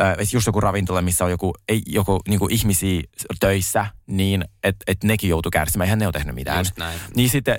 [0.00, 3.02] äh, just joku ravintola, missä on joku, ei, joku niin kuin ihmisiä
[3.40, 5.86] töissä, niin että et nekin joutuu kärsimään.
[5.86, 6.58] Eihän ne ole tehnyt mitään.
[6.58, 7.00] Just näin.
[7.16, 7.58] Niin sitten,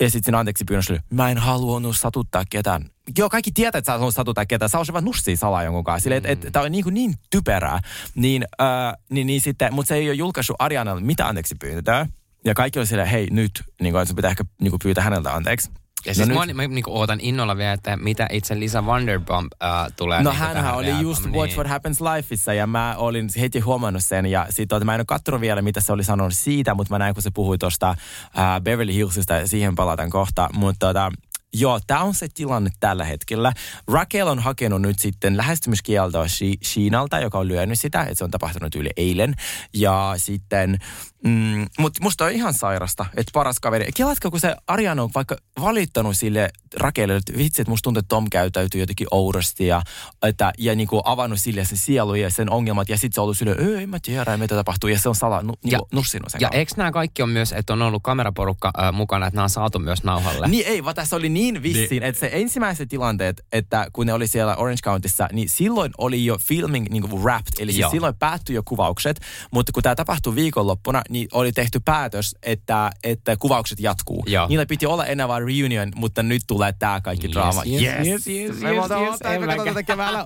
[0.00, 2.90] ja sitten siinä anteeksi pyynnössä oli, mä en halunnut satuttaa ketään.
[3.18, 4.68] Joo, kaikki tietää, että sä halunnut satuttaa ketään.
[4.68, 6.02] Sä olisit vaan nussii salaa jonkun kanssa.
[6.02, 7.80] Silleen, että et, tää on niin, kuin niin typerää.
[8.14, 12.06] Niin, äh, niin, niin sitten, mutta se ei ole julkaissut Arianalle mitä anteeksi pyyntöä.
[12.44, 15.34] Ja kaikki oli silleen, hei nyt, niin kuin, että pitää ehkä niin kuin pyytää häneltä
[15.34, 15.70] anteeksi.
[16.06, 19.52] Ja siis no mä, nyt- mä niin ootan innolla vielä, että mitä itse Lisa Vanderpump
[19.62, 20.22] äh, tulee.
[20.22, 24.04] No niinku hänhän tähän oli just Watch What Happens Lifeissa ja mä olin heti huomannut
[24.04, 26.98] sen ja sitten mä en ole katsonut vielä mitä se oli sanonut siitä, mutta mä
[26.98, 31.12] näin kun se puhui tuosta äh, Beverly Hillsista ja siihen palataan kohta, mutta tota,
[31.54, 33.52] joo, tämä on se tilanne tällä hetkellä.
[33.92, 38.30] Raquel on hakenut nyt sitten lähestymiskieltoa Shi- Shiinalta, joka on lyönyt sitä, että se on
[38.30, 39.34] tapahtunut yli eilen.
[39.74, 40.78] Ja sitten,
[41.24, 43.86] mm, mutta musta on ihan sairasta, että paras kaveri.
[43.96, 48.08] Kelatko, kun se Ariana on vaikka valittanut sille Raquelille, että vitsi, että musta tuntuu, että
[48.08, 49.82] Tom käytäytyy jotenkin oudosti ja,
[50.22, 52.88] että, ja niin kuin avannut sille sen sielu ja sen ongelmat.
[52.88, 54.90] Ja sitten se on ollut silleen, "Öö, en mä tiedä, mitä tapahtuu.
[54.90, 56.58] Ja se on sala, nu, niin Ja- kuin nussinut sen Ja kautta.
[56.58, 59.78] eikö nämä kaikki on myös, että on ollut kameraporukka äh, mukana, että nämä on saatu
[59.78, 60.48] myös nauhalle?
[60.48, 64.26] Niin ei, vaan tässä oli niin vissiin, että se ensimmäiset tilanteet, että kun ne oli
[64.26, 67.90] siellä Orange Countyssa, niin silloin oli jo filming niin kuin wrapped, eli siis Joo.
[67.90, 69.20] silloin päättyi jo kuvaukset,
[69.50, 74.24] mutta kun tämä tapahtui viikonloppuna, niin oli tehty päätös, että, että kuvaukset jatkuu.
[74.26, 74.48] Joo.
[74.48, 77.62] Niillä piti olla enää vain reunion, mutta nyt tulee tämä kaikki Yes, draama.
[77.66, 79.46] yes, yes, yes, Me yes, voidaan yes, me emmekä.
[79.56, 80.24] katsotaan tätä keväällä.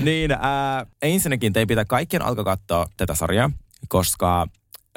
[0.00, 0.38] niin, äh,
[1.02, 3.50] ensinnäkin teidän pitää kaikkien alkaa katsoa tätä sarjaa,
[3.88, 4.46] koska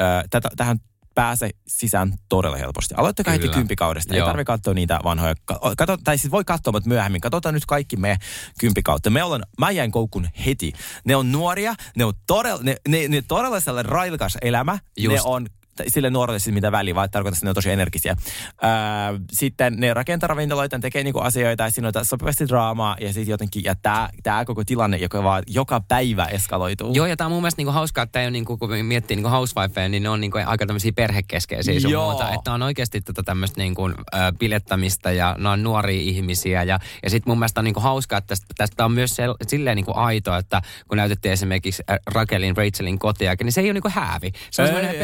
[0.02, 0.78] äh, tätä, tähän
[1.18, 2.94] pääse sisään todella helposti.
[2.98, 4.14] Aloittakaa heti kympikaudesta.
[4.14, 4.28] Ei Joo.
[4.28, 5.36] tarvitse katsoa niitä vanhoja.
[5.46, 7.22] Ka- Kato, tai siis voi katsoa, mutta myöhemmin.
[7.22, 8.18] Katsotaan nyt kaikki me
[8.60, 9.10] kympikautta.
[9.10, 10.74] Me ollaan, mä jäin koukun heti.
[11.06, 14.80] Ne on nuoria, ne on todella, ne, ne, ne todella sellainen railkas elämä.
[14.98, 15.16] Just.
[15.16, 15.48] Ne on
[15.88, 18.16] sille nuorelle siis mitä väliä, vaan tarkoittaa, että ne on tosi energisiä.
[18.63, 23.13] Öö, sitten ne rakentaa ravintoloita, ne tekee niinku asioita ja siinä on sopivasti draamaa ja
[23.13, 26.94] sitten jotenkin, ja tämä tää koko tilanne, joka vaan joka päivä eskaloituu.
[26.94, 29.90] Joo, ja tämä on mun mielestä niinku hauskaa, että ei niinku, kun miettii niinku housewifeja,
[29.90, 32.12] niin ne on niinku aika tämmöisiä perhekeskeisiä sun Joo.
[32.12, 32.34] muuta.
[32.34, 36.63] Että on oikeasti tätä tämmöistä niinku, äh, pilettämistä ja ne on nuoria ihmisiä.
[36.63, 39.76] Ja, ja sitten mun mielestä on niinku hauskaa, että tästä, tästä on myös sel, silleen
[39.76, 44.32] niinku aito, että kun näytettiin esimerkiksi Rakelin, Rachelin kotia, niin se ei ole niinku häävi.
[44.52, 45.00] Se on semmoinen ei,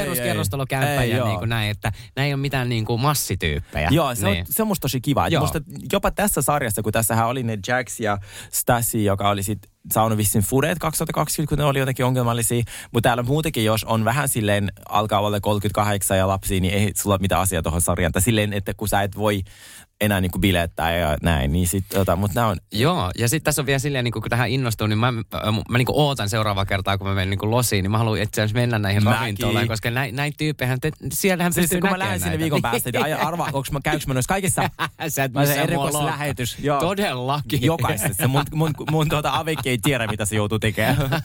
[0.70, 1.28] peruskerrostalokämppä ei, ja joo.
[1.28, 3.88] niinku näin, että nämä ei ole mitään niinku massityyppejä.
[3.92, 4.40] Joo, se, niin.
[4.40, 5.28] on, se on musta tosi kiva.
[5.28, 5.42] Joo.
[5.42, 8.18] Musta jopa tässä sarjassa, kun tässähän oli ne Jax ja
[8.52, 12.64] Stassi, joka oli sit saanut vissin fureet 2020, kun ne oli jotenkin ongelmallisia.
[12.92, 17.14] Mutta täällä muutenkin, jos on vähän silleen, alkaa olla 38 ja lapsia, niin ei sulla
[17.14, 18.12] ole mitään asiaa tuohon sarjaan.
[18.12, 19.44] Tai silleen, että kun sä et voi
[20.02, 23.62] enää niinku bilettää ja näin, niin sit, tota, mutta nämä on, Joo, ja sitten tässä
[23.62, 25.24] on vielä silleen, niin kun tähän innostuu, niin mä, mä,
[25.70, 28.60] mä niin ootan seuraavaa kertaa, kun mä menen niin losiin, niin mä haluan itse asiassa
[28.60, 29.20] mennä näihin Mäkin.
[29.20, 32.90] ravintoloihin, koska näin, näin tyyppejä, te, siellähän siis pystyy kun mä lähden sinne viikon päästä,
[32.92, 34.70] niin arvaa, onko mä, käykö mä noissa kaikissa
[35.08, 36.58] Sä et Mä se erikoislähetys.
[36.80, 37.64] Todellakin.
[37.64, 38.28] Jokaisessa.
[38.28, 40.98] Mun, mun, mun tuota avekki ei tiedä, mitä se joutuu tekemään.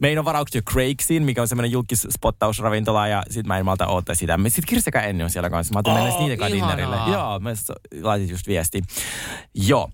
[0.00, 4.38] Meidän on varauksia Craigsiin, mikä on semmoinen julkisspottausravintola, ja sit mä en malta odottaa sitä.
[4.48, 5.74] Sitten Kirsekä Enni on siellä kanssa.
[5.74, 6.76] Mä ajattelin mennä Oh, kanssa ihanaa.
[6.76, 7.12] dinnerille.
[7.12, 7.50] Joo, mä
[8.02, 8.82] laitin just viesti.
[9.54, 9.90] Joo.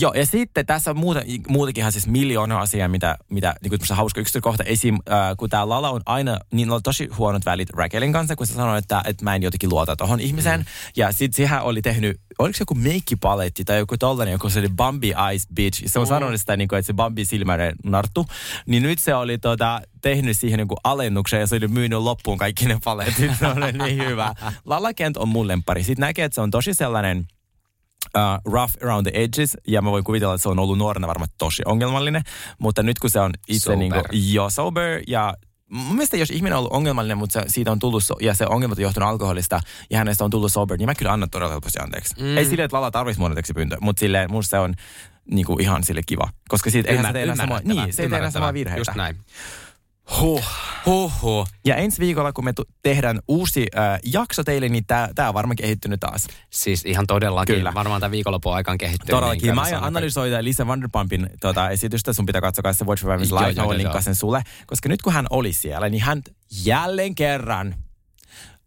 [0.00, 4.20] Joo, ja sitten tässä on muuta, muutenkinhan siis miljoona asiaa, mitä, mitä niin kuin hauska
[4.20, 4.64] yksityiskohta.
[4.64, 4.94] Esim.
[4.94, 8.54] Äh, kun tämä Lala on aina, niin on tosi huonot välit Raquelin kanssa, kun se
[8.54, 10.60] sanoi, että, että mä en jotenkin luota tohon ihmiseen.
[10.60, 10.66] Mm.
[10.96, 14.68] Ja sitten sehän oli tehnyt, oliko se joku meikkipaletti tai joku tollainen, joku se oli
[14.68, 15.82] Bambi Eyes Bitch.
[15.86, 18.26] Se on sanonut sitä, niin kuin, että se Bambi silmäinen narttu.
[18.66, 22.66] Niin nyt se oli tota, tehnyt siihen joku alennuksen ja se oli myynyt loppuun kaikki
[22.66, 23.30] ne paletit.
[23.38, 24.34] Se oli niin hyvä.
[24.64, 25.82] Lala Kent on mun lempari.
[25.82, 27.26] Sitten näkee, että se on tosi sellainen
[28.16, 31.30] uh, rough around the edges, ja mä voin kuvitella, että se on ollut nuorena varmaan
[31.38, 32.22] tosi ongelmallinen,
[32.58, 33.78] mutta nyt kun se on itse Sober.
[33.78, 35.34] niin kuin, jo sober, ja
[35.70, 38.46] mun mielestä jos ihminen on ollut ongelmallinen, mutta se, siitä on tullut, so- ja se
[38.46, 39.60] ongelmat on johtunut alkoholista,
[39.90, 42.14] ja hänestä on tullut sober, niin mä kyllä annan todella helposti anteeksi.
[42.20, 42.38] Mm.
[42.38, 44.74] Ei silleen, että Lala tarvitsisi mun anteeksi pyyntö, mutta silleen, musta se on
[45.30, 46.28] niin kuin ihan sille kiva.
[46.48, 48.80] Koska siitä eihän se tee enää samaa, niin, se ei tee enää samaa virheitä.
[48.80, 49.16] Just näin.
[50.20, 50.44] Huh.
[50.86, 51.48] Huhhuh.
[51.64, 55.56] Ja ensi viikolla, kun me tu- tehdään uusi äh, jakso teille, niin tää on varmaan
[55.56, 56.26] kehittynyt taas.
[56.50, 57.54] Siis ihan todellakin.
[57.54, 57.74] Kyllä.
[57.74, 59.10] Varmaan tämän viikonlopun aikaan kehittyy.
[59.10, 59.42] Todellakin.
[59.42, 62.12] niin Mä aion analysoida Lisa Vanderpumpin tota, esitystä.
[62.12, 64.42] Sun pitää katsoa se Watch for Women's Joo, joo, Mä joo, sen sulle.
[64.66, 66.22] Koska nyt kun hän oli siellä, niin hän
[66.64, 67.74] jälleen kerran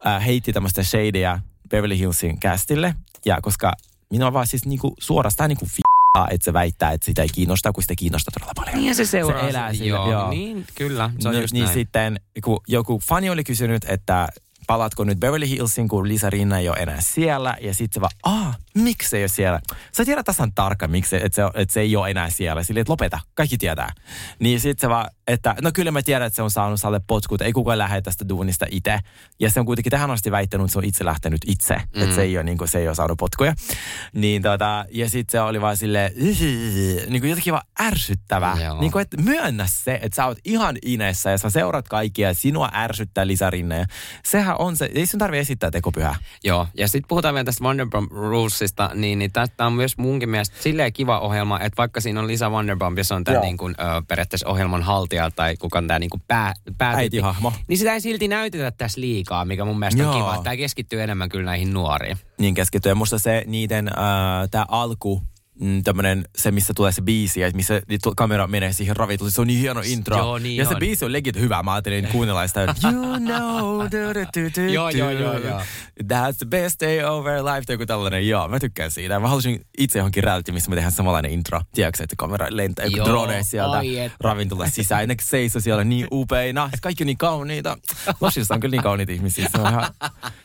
[0.07, 2.95] äh, heitti tämmöistä shadeja Beverly Hillsin castille.
[3.25, 3.73] Ja koska
[4.09, 5.92] minua vaan siis niinku suorastaan niinku f***aa,
[6.31, 8.75] että se väittää, että sitä ei kiinnosta, kun sitä kiinnostaa todella paljon.
[8.75, 9.41] Niin ja se seuraa.
[9.43, 10.29] Se elää sille, joo, joo.
[10.29, 11.09] Niin, kyllä.
[11.19, 11.73] Se on No, just niin näin.
[11.73, 14.27] sitten, kun joku fani oli kysynyt, että
[14.67, 17.57] palatko nyt Beverly Hillsin, kun Lisa Rinna ei ole enää siellä.
[17.61, 19.59] Ja sitten se vaan, aah, miksi se ei ole siellä?
[19.91, 22.63] Sä tiedät tasan tarkkaan, miksi että, se, että se ei ole enää siellä.
[22.63, 23.93] Silleen, että lopeta, kaikki tietää.
[24.39, 27.41] Niin sitten se vaan, että no kyllä mä tiedän, että se on saanut Salle potkut.
[27.41, 28.99] Ei kukaan lähde tästä duunista itse.
[29.39, 31.75] Ja se on kuitenkin tähän asti väittänyt, että se on itse lähtenyt itse.
[31.75, 32.03] Mm.
[32.03, 33.53] Että se ei, ole, niin kuin, se ei ole saanut potkuja.
[34.13, 38.61] Niin tota, ja sitten se oli vaan silleen, niin kuin jotenkin vaan ärsyttävää.
[38.63, 38.79] Joo.
[38.79, 42.33] Niin kuin, että myönnä se, että sä oot ihan inessä ja sä seurat kaikkia ja
[42.33, 43.77] sinua ärsyttää Lisarinne.
[43.77, 43.85] Ja
[44.25, 46.15] sehän on se, ei sun tarvitse esittää tekopyhää.
[46.43, 48.11] Joo, ja sitten puhutaan vielä tästä Vanderpump
[48.63, 52.27] Rulesista, niin, niin tästä on myös munkin mielestä silleen kiva ohjelma, että vaikka siinä on
[52.27, 53.43] Lisa Vanderpump, ja se on tämän Joo.
[53.43, 57.53] niin kuin, ö, periaatteessa ohjelman haltija, tai kuka on tämä niin kuin pää, Äitihahmo.
[57.67, 60.31] niin sitä ei silti näytetä tässä liikaa, mikä mun mielestä on Joo.
[60.31, 60.43] kiva.
[60.43, 62.17] Tämä keskittyy enemmän kyllä näihin nuoriin.
[62.37, 62.89] Niin keskittyy.
[62.91, 63.93] Ja musta se niiden, äh,
[64.51, 65.21] tämä alku,
[65.59, 69.31] mm, tämmönen, se missä tulee se biisi ja missä tu- kamera menee siihen ravintolalle.
[69.33, 70.17] Se on niin hieno intro.
[70.17, 70.79] Joo, niin ja se on.
[70.79, 71.63] biisi on legit hyvä.
[71.63, 72.61] Mä ajattelin kuunnella sitä.
[72.93, 75.59] You know, du, du, du, du, Joo, joo, joo, joo.
[76.03, 77.61] That's the best day of our life.
[77.65, 78.27] Tai joku tällainen.
[78.27, 79.19] Joo, mä tykkään siitä.
[79.19, 81.61] Mä halusin itse johonkin rälti, missä me tehdään samanlainen intro.
[81.73, 84.11] Tiedätkö, että kamera lentää joku Joo, drone sieltä ai et.
[84.19, 85.07] ravintola sisään.
[85.07, 86.69] Ne seisoo siellä niin upeina.
[86.81, 87.77] Kaikki on niin kauniita.
[88.21, 89.49] Lossissa on kyllä niin kauniita ihmisiä.
[89.51, 89.87] Se on ihan,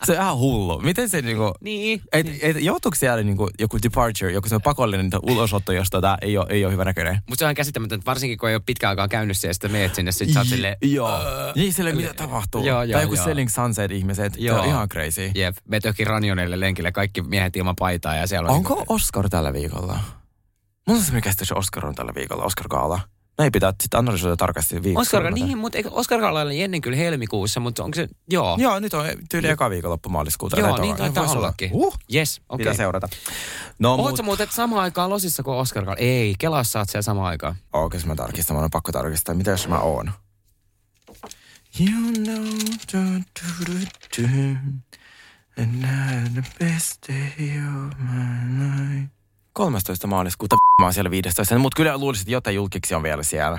[0.04, 0.80] se on ihan hullu.
[0.80, 1.52] Miten se niinku...
[1.60, 2.02] Niin.
[2.12, 6.46] Et, et, joutuuko siellä niinku joku departure, joku se pakollinen ulosotto, jos tota ei ole,
[6.48, 7.18] ei ole hyvä näköinen?
[7.28, 10.12] Mutta se on käsittämätöntä, varsinkin kun ei ole pitkä aikaa käynyt siellä, sitten meet sinne,
[10.12, 11.18] sit sä oot silleen, Joo.
[11.54, 12.64] Niin sille mitä tapahtuu.
[12.64, 13.24] Joo, joo, tai joku joo.
[13.24, 14.32] Selling Sunset-ihmiset.
[14.36, 14.56] Joo.
[14.56, 14.62] Joo.
[14.62, 15.30] on ihan crazy.
[15.34, 18.54] jep, veto johonkin ranionille lenkille, kaikki miehet ilman paitaa ja siellä on...
[18.56, 19.98] Onko niinku- Oscar tällä viikolla?
[20.86, 23.00] Mulla on semmoinen käsitys, että Oscar on tällä viikolla, Oscar Gaala.
[23.38, 25.00] No ei pitää sitten analysoida tarkasti viikolla.
[25.00, 28.56] Oscar, niin, mutta Oscar Gala oli ennen kyllä helmikuussa, mutta onko se, joo.
[28.60, 30.60] Joo, nyt on tyyli eka viikonloppu maaliskuuta.
[30.60, 31.70] Joo, niin taitaa ollakin.
[31.72, 32.64] Uh, Yes, okei.
[32.64, 33.08] pitää seurata.
[33.78, 34.24] No, Ootko mut...
[34.24, 35.96] muuten samaan aikaan losissa kuin Oscar Gala?
[35.96, 37.56] Ei, Kelassa saat siellä samaan aikaan.
[37.72, 39.34] Okei, mä tarkistan, mä on pakko tarkistaa.
[39.34, 40.12] Mitä jos mä oon?
[41.80, 42.44] You know,
[42.92, 42.98] do,
[43.40, 43.86] do, do,
[44.18, 44.28] do,
[45.62, 49.17] and now the best day of my life.
[49.58, 50.06] 13.
[50.06, 51.58] maaliskuuta, mä oon siellä 15.
[51.58, 53.58] Mutta kyllä luulisin, että jotain julkiksi on vielä siellä.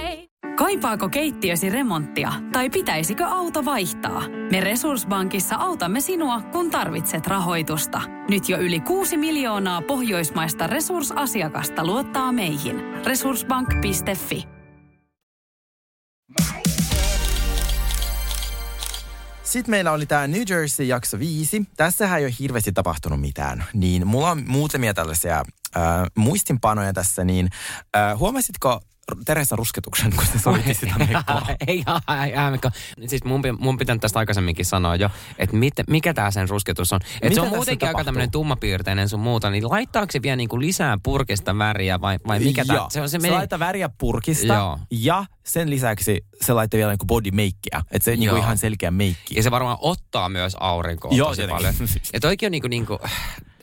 [0.61, 4.21] Kaipaako keittiösi remonttia tai pitäisikö auto vaihtaa?
[4.51, 8.01] Me Resurssbankissa autamme sinua, kun tarvitset rahoitusta.
[8.29, 12.75] Nyt jo yli 6 miljoonaa pohjoismaista resursasiakasta luottaa meihin.
[13.05, 14.47] Resurssbank.fi
[19.43, 21.65] Sitten meillä oli tämä New Jersey jakso viisi.
[21.77, 23.63] Tässähän ei ole hirveästi tapahtunut mitään.
[23.73, 25.83] Niin mulla on muutamia tällaisia äh,
[26.15, 27.23] muistinpanoja tässä.
[27.23, 27.49] Niin
[27.95, 28.81] äh, huomasitko
[29.25, 31.41] Teresa rusketuksen, kun se soitti sitä mekkoa?
[31.67, 31.83] ei,
[32.25, 32.69] ei, ei, Mikko.
[33.07, 36.99] Siis mun, mun pitää tästä aikaisemminkin sanoa jo, että mit, mikä tämä sen rusketus on.
[37.21, 40.97] Että se on muutenkin aika tämmöinen tummapiirteinen sun muuta, niin laittaako se vielä niinku lisää
[41.03, 42.85] purkista väriä vai, vai mikä tämä?
[42.89, 43.33] Se on se se meni...
[43.33, 44.79] laittaa väriä purkista Joo.
[44.91, 47.83] ja sen lisäksi se laittaa vielä niinku body makeia.
[47.91, 48.37] Että se niinku Joo.
[48.37, 49.35] ihan selkeä meikki.
[49.35, 51.65] Ja se varmaan ottaa myös aurinkoa Joo, tosi tietenkin.
[51.65, 51.89] paljon.
[52.13, 52.99] Ja toikin on niinku, niinku,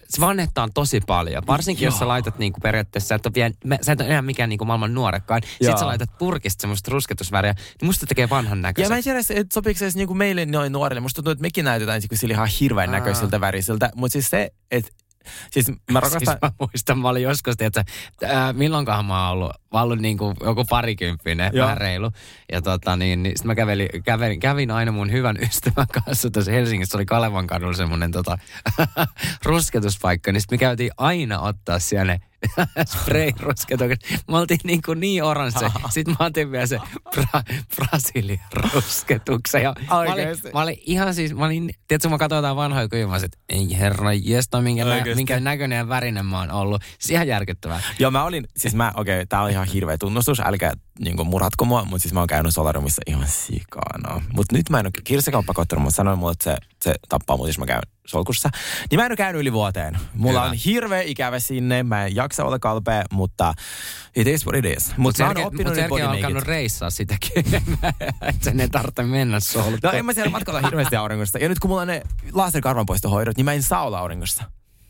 [0.09, 1.43] se vannettaan tosi paljon.
[1.47, 2.09] Varsinkin jos sä Joo.
[2.09, 4.95] laitat niinku periaatteessa, sä et, ole vielä, mä- sä et ole enää mikään niinku maailman
[4.95, 5.43] nuorekkain.
[5.45, 5.51] Joo.
[5.51, 8.93] Sitten sä laitat purkista semmoista rusketusväriä, niin musta tekee vanhan Ja näköisen.
[8.93, 11.01] mä en tiedä, että sopiiko se edes niinku meille noin nuorille.
[11.01, 13.91] Musta tuntuu, että mekin näytetään niinku sillä ihan hirveän näköisiltä värisiltä.
[13.95, 14.91] Mutta siis se, että
[15.51, 16.21] siis mä rakastan...
[16.21, 17.85] Siis mä muistan, mä olin joskus, että
[18.53, 21.65] milloinkohan mä oon ollut, mä oon ollut niin kuin joku parikymppinen, Joo.
[21.65, 22.11] vähän reilu.
[22.53, 26.53] Ja tota niin, niin sit mä kävelin, kävelin, kävin aina mun hyvän ystävän kanssa tuossa
[26.53, 28.39] Helsingissä, oli Kalevan kadulla semmonen tota,
[29.45, 32.28] rusketuspaikka, niin sit me käytiin aina ottaa siellä ne
[32.93, 34.23] spray-rusketukset.
[34.29, 35.71] Me oltiin niin, kuin niin oransse.
[35.91, 36.79] Sitten mä otin vielä se
[37.17, 39.63] Bra- Brasilian rusketuksen.
[39.63, 43.17] Ja mä, olin, mä olin ihan siis, mä olin, tiedätkö, mä katsoin jotain vanhoja kuvia,
[43.25, 46.83] että ei herra, jesta, minkä, nä, minkä näköinen ja värinen mä oon ollut.
[46.99, 47.81] Se ihan järkyttävää.
[47.99, 51.65] Joo, mä olin, siis mä, okei, okay, tää on ihan hirveä tunnustus, älkää niinku murhatko
[51.65, 54.23] mua, mutta siis mä oon käynyt Solarumissa ihan sikana.
[54.33, 57.47] Mutta nyt mä en ole, Kirsikauppa koittanut, mutta sanoi mulle, että se, se tappaa mut,
[57.47, 58.51] jos mä käyn solkussa.
[58.91, 59.99] Niin mä en ole käynyt yli vuoteen.
[60.15, 60.51] Mulla Hyvä.
[60.51, 63.55] on hirveä ikävä sinne, mä en jaksa olla kalpea, mutta
[64.17, 64.87] it is what it is.
[64.87, 67.33] Mutta Mutta mä oon oppinut mut on alkanut reissaa sitäkin.
[68.23, 69.79] että sen ei tarvitse mennä solkoon.
[69.83, 71.39] No en mä siellä matkalla hirveästi auringosta.
[71.39, 74.45] Ja nyt kun mulla on ne laserkarvanpoistohoidot, niin mä en saa olla auringossa.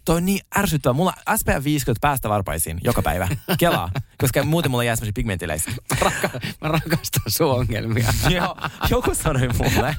[0.08, 0.92] Toi on niin ärsyttävää.
[0.92, 3.28] Mulla SPF 50 päästä varpaisiin joka päivä.
[3.58, 3.90] Kelaa.
[4.18, 5.74] Koska muuten mulla jää semmoisia pigmentiläisiä.
[6.60, 8.12] Mä rakastan sun ongelmia.
[8.36, 8.56] Joo,
[8.90, 9.96] joku sanoi mulle,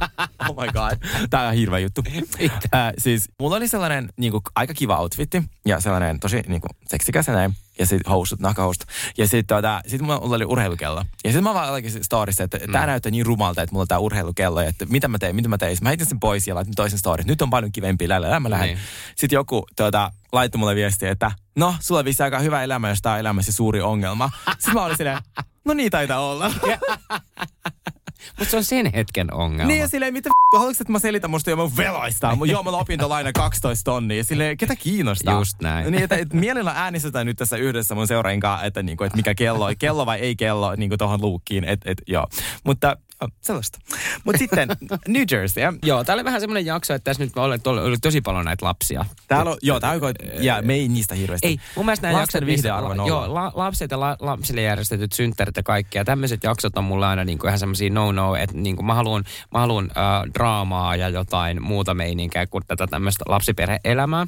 [0.50, 2.04] oh my god, tää on hirveä juttu.
[2.44, 7.34] Äh, siis mulla oli sellainen niinku, aika kiva outfitti ja sellainen tosi niinku, seksikäs ja
[7.34, 7.56] näin.
[7.80, 8.84] Ja sitten housut, nakahousut.
[9.18, 11.00] Ja sitten tota, sit mulla oli urheilukello.
[11.24, 14.00] Ja sitten mä vaan laitoin storissa, että tää näyttää niin rumalta, että mulla on tää
[14.00, 14.62] urheilukello.
[14.62, 15.78] Ja että mitä mä teen, mitä mä tein.
[15.82, 17.28] Mä heitin sen pois ja laitin toisen storin.
[17.28, 18.68] Nyt on paljon kivempi lällä, mä lähden.
[18.68, 18.80] Niin.
[19.16, 23.02] Sitten joku tota, laittoi mulle viestiä, että no, sulla on vissi aika hyvä elämä, jos
[23.02, 24.32] tää on elämässä suuri ongelma.
[24.52, 25.18] Sitten mä olin silleen,
[25.66, 26.52] no niin taitaa olla.
[28.40, 29.68] Mutta se on sen hetken ongelma.
[29.68, 32.38] Niin ja silleen, mitä haluatko, että mä selitän musta jo mun veloista?
[32.46, 34.24] Joo, mä opintolaina 12 tonnia.
[34.24, 35.34] Silleen, ketä kiinnostaa?
[35.34, 35.92] Just näin.
[35.92, 39.36] Niin, että, että mielellä äänestetään nyt tässä yhdessä mun seuraajien kanssa, että, niinku, että mikä
[39.36, 41.64] kello, kello vai ei kello niinku tohon luukkiin.
[41.64, 42.28] Et, et, joo.
[42.64, 43.80] Mutta oh, sellaista.
[44.24, 44.70] Mutta sitten
[45.08, 45.64] New Jersey.
[45.84, 49.06] Joo, tää oli vähän semmoinen jakso, että tässä nyt oli, oli tosi paljon näitä lapsia.
[49.28, 50.00] Täällä on, joo, tää on,
[50.40, 51.48] ja me ei niistä hirveästi.
[51.48, 53.08] Ei, mun mielestä nämä jaksot, viihdearvo nolla.
[53.08, 55.98] Joo, la, lapset ja la, lapsille järjestetyt synttärit ja kaikki.
[55.98, 59.60] Ja tämmöiset jaksot on mulle aina niinku ihan semmoisia no-no, että niinku mä haluan, mä
[59.60, 64.28] haluan äh, draamaa ja jotain muuta meininkiä kuin tätä tämmöistä lapsiperhe-elämää.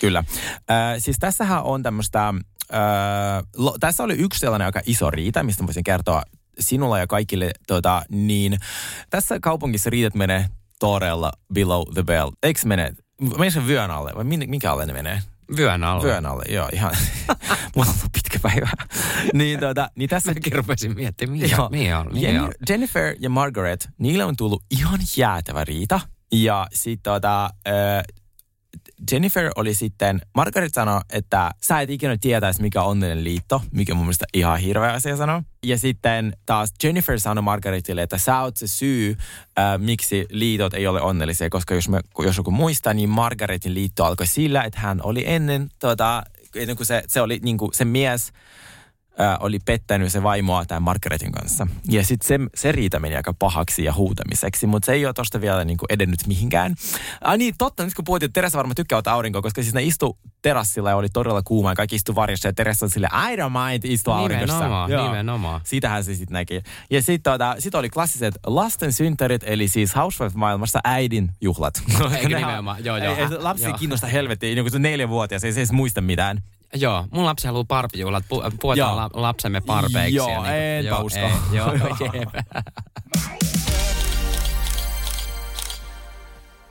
[0.00, 0.18] Kyllä.
[0.70, 5.66] Äh, siis tässähän on tämmöistä, äh, lo, tässä oli yksi sellainen aika iso riita, mistä
[5.66, 6.22] voisin kertoa
[6.60, 8.58] sinulla ja kaikille, tota, niin
[9.10, 10.46] tässä kaupungissa riitat menee
[10.78, 12.34] todella below the belt.
[12.42, 15.20] Eikö se mene, menee sen vyön alle vai min- minkä alle ne menee?
[15.56, 16.04] Vyön alle.
[16.04, 16.94] Vyön alle, joo, ihan.
[17.76, 18.70] Mulla on pitkä päivä.
[19.34, 20.32] niin, tota, niin tässä...
[20.34, 21.68] Mäkin rupesin miettimään, mihin, Joo.
[21.68, 22.52] mihin on, mihin on.
[22.68, 26.00] Jennifer ja Margaret, niille on tullut ihan jäätävä riita.
[26.32, 28.02] Ja sitten tota, äh,
[29.12, 33.94] Jennifer oli sitten, Margaret sanoi, että sä et ikinä tietäisi, mikä on onnellinen liitto, mikä
[33.94, 35.42] mun mielestä ihan hirveä asia sanoa.
[35.64, 39.16] Ja sitten taas Jennifer sanoi Margaretille, että sä oot se syy,
[39.58, 44.04] äh, miksi liitot ei ole onnellisia, koska jos, me, jos joku muistaa, niin Margaretin liitto
[44.04, 46.22] alkoi sillä, että hän oli ennen, tota,
[46.54, 48.32] ennen kuin se, se oli niin kuin se mies,
[49.18, 51.66] ää, oli pettänyt se vaimoa tämän Margaretin kanssa.
[51.88, 55.40] Ja sitten se, se riita meni aika pahaksi ja huutamiseksi, mutta se ei ole tosta
[55.40, 56.74] vielä niinku edennyt mihinkään.
[57.20, 59.82] Ai niin, totta, nyt kun puhuttiin, että Teresa varmaan tykkää ottaa aurinkoa, koska siis ne
[59.82, 63.36] istu terassilla ja oli todella kuuma ja kaikki istu varjossa ja Teresa on sille I
[63.36, 64.54] don't mind istua aurinkossa.
[64.54, 65.06] Nimenomaan, Joo.
[65.06, 65.60] nimenomaan.
[65.64, 66.62] Sitähän se sitten näki.
[66.90, 71.82] Ja sitten tota, sit oli klassiset lasten synttärit, eli siis Housewife-maailmassa äidin juhlat.
[72.16, 72.84] Eikö nimenomaan?
[72.84, 73.16] Joo, joo.
[73.38, 73.78] Lapsi ei Joo.
[73.78, 76.42] kiinnosta helvettiä, niin kuin se neljävuotias, ei se edes muista mitään.
[76.78, 78.96] Joo, mun lapsi haluaa parpijuhlat, pu, puetaan Joo.
[78.96, 80.14] la, lapsemme parpeiksi.
[80.14, 81.18] Joo, ja niinku- enpä usko.
[81.20, 81.72] Ei, joo,
[82.14, 82.28] jep.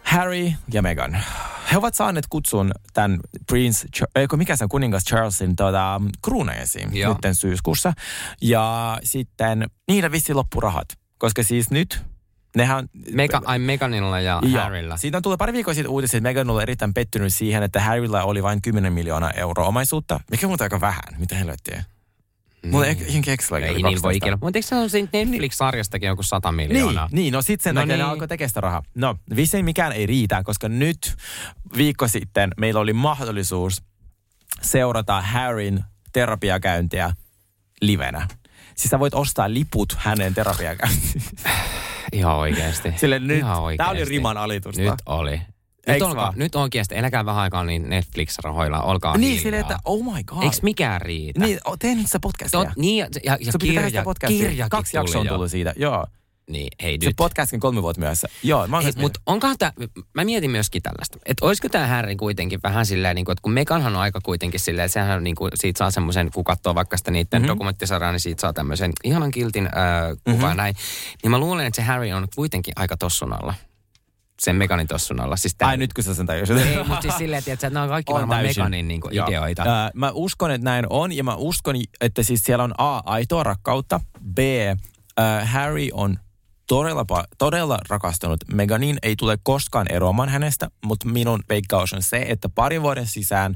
[0.04, 1.18] Harry ja Meghan.
[1.72, 5.56] He ovat saaneet kutsun tämän Prince, eikö mikä se on, kuningas Charlesin
[6.22, 7.18] kruunaisiin Joo.
[7.26, 7.94] nyt syyskuussa.
[8.42, 10.88] Ja sitten niillä vissi loppurahat,
[11.18, 12.06] koska siis nyt
[12.56, 12.90] nehän...
[13.12, 14.62] Mega, ai Meganilla ja Joo.
[14.64, 14.98] Harrylla.
[14.98, 18.24] Siitä on tullut pari viikkoa sitten uutisia, että Meghan oli erittäin pettynyt siihen, että Harrylla
[18.24, 21.04] oli vain 10 miljoonaa euroa omaisuutta, mikä on muuten aika vähän.
[21.18, 21.84] Mitä helvettiä?
[22.72, 23.60] Mulla ei ihan keksillä.
[23.60, 24.38] Ei niin voi ikinä.
[24.42, 27.10] Mutta eikö se on siitä Netflix-sarjastakin joku 100 Niin, miljoonaa?
[27.12, 28.00] niin, no sit sen No takia niin.
[28.00, 28.06] niin.
[28.06, 28.84] ne alkoi tekemään sitä rahaa.
[28.96, 31.16] No, vissiin mikään ei riitä, koska nyt
[31.78, 33.84] viikko sitten meillä oli mahdollisuus
[34.62, 35.84] seurata Harryn
[36.14, 37.14] terapiakäyntiä
[37.82, 38.28] livenä.
[38.76, 41.22] Siis sä voit ostaa liput hänen terapiakäyntiin.
[42.16, 42.94] Ihan oikeasti.
[43.02, 44.10] Sille nyt, Ihan tää oli oikeasti.
[44.10, 44.82] riman alitusta.
[44.82, 45.32] Nyt oli.
[45.32, 45.42] Nyt,
[45.88, 46.34] Eiks olkaa, vaan?
[46.38, 49.44] nyt oikeasti, eläkää vähän aikaa niin Netflix-rahoilla, olkaa Niin, hiljaa.
[49.44, 50.44] silleen, että oh my god.
[50.44, 51.40] Eikö mikään riitä?
[51.40, 52.60] Niin, tee nyt sitä podcastia.
[52.60, 53.82] Tot, niin, ja, ja, ja kirja,
[54.28, 56.06] kirjakin Kaksi jaksoa on tullut siitä, joo.
[56.50, 57.16] Niin, hei Se nyt.
[57.16, 58.28] podcastkin kolme vuotta myöhässä.
[58.44, 59.72] Joo, mä mutta onkohan tämä,
[60.14, 63.52] mä mietin myöskin tällaista, että olisiko tämä Harry kuitenkin vähän silleen, niin kuin, että kun
[63.54, 66.76] Meganhan on aika kuitenkin silleen, että sehän on niin kuin, siitä saa semmoisen, kun katsoo
[66.76, 67.36] vaikka sitä niiden Mhm.
[67.38, 67.48] mm-hmm.
[67.48, 69.72] dokumenttisarjaa, niin siitä saa tämmöisen ihanan kiltin äh,
[70.24, 70.44] kuvan Mhm.
[70.46, 70.58] mm-hmm.
[70.58, 70.76] näin.
[71.24, 73.54] Niin mä luulen, että se Harry on kuitenkin aika tossun alla.
[74.42, 75.36] Sen Meganin tossun alla.
[75.38, 76.58] Siis tää, Ai nyt kun sä sen tajusit.
[76.58, 78.62] Ei, mutta siis silleen, että, että nämä on kaikki On varmaan täysin.
[78.64, 79.64] Meganin niin kuin, ideoita.
[79.64, 83.44] Ää, mä uskon, että näin on, ja mä uskon, että siis siellä on A, aitoa
[83.44, 84.00] rakkautta,
[84.34, 84.40] B,
[85.18, 86.20] ää, Harry on
[86.68, 87.06] todella,
[87.38, 92.82] todella rakastunut Meganin, ei tule koskaan eroamaan hänestä, mutta minun veikkaus on se, että parin
[92.82, 93.56] vuoden sisään,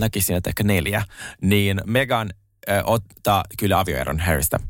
[0.00, 1.02] näkisin, että ehkä neljä,
[1.40, 2.30] niin Megan
[2.84, 4.60] ottaa kyllä avioeron Harrystä.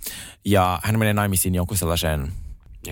[0.45, 2.33] Ja hän menee naimisiin jonkun sellaisen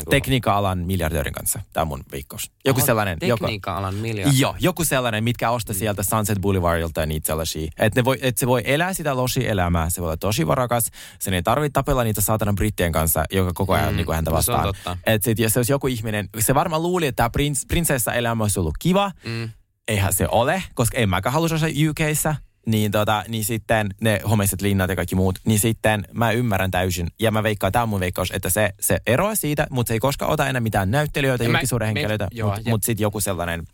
[0.01, 1.61] Joku- tekniikka-alan miljardöörin kanssa.
[1.73, 2.51] Tämä on mun veikkaus.
[2.65, 3.19] Joku Oho, sellainen.
[3.19, 4.39] Tekniikka-alan miljardi.
[4.41, 7.71] Joo, joku sellainen, mitkä ostaa sieltä Sunset Boulevardilta ja niitä sellaisia.
[7.79, 11.73] Että et se voi elää sitä losi-elämää, se voi olla tosi varakas, sen ei tarvitse
[11.73, 14.57] tapella niitä saatana brittien kanssa, joka koko ajan Mm, niin kuin häntä no se on
[14.59, 14.75] vastaan.
[14.75, 14.99] totta.
[15.13, 18.61] Et sit, jos se olisi joku ihminen, se varmaan luuli, että tämä prins, prinsessa-elämä olisi
[18.61, 19.49] ollut kiva, Mm.
[19.89, 22.35] eihän se ole, koska en mäkään halus olla UKissa.
[22.67, 27.07] Niin, tota, niin sitten ne homeiset linnat ja kaikki muut, niin sitten mä ymmärrän täysin.
[27.21, 30.01] Ja mä veikkaan, tämä on mun veikkaus, että se, se eroaa siitä, mutta se ei
[30.01, 33.65] koskaan ota enää mitään näyttelijöitä, Ja julkisuuden me- henkilöitä, mutta mut sitten joku sellainen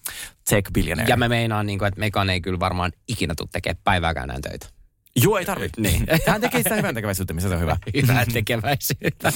[0.50, 1.10] tech billionaire.
[1.10, 4.42] Ja mä meinaan, niin kuin, että Megan ei kyllä varmaan ikinä tule tekemään päivääkään näin
[4.42, 4.66] töitä.
[5.16, 5.80] Joo, ei tarvitse.
[5.80, 6.06] Niin.
[6.26, 7.76] Hän tekee sitä hyvän tekeväisyyttä, missä se on hyvä.
[8.02, 9.32] Hyvää tekeväisyyttä.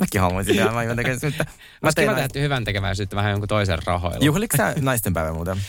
[0.00, 1.44] Mäkin haluaisin tehdä hyvän tekeväisyyttä.
[1.48, 1.50] Mä
[1.82, 2.32] Olisi tein kiva näistä.
[2.32, 4.24] tehdä hyvän tekeväisyyttä vähän jonkun toisen rahoilla.
[4.24, 5.56] Juhliko sä naisten päivä muuten?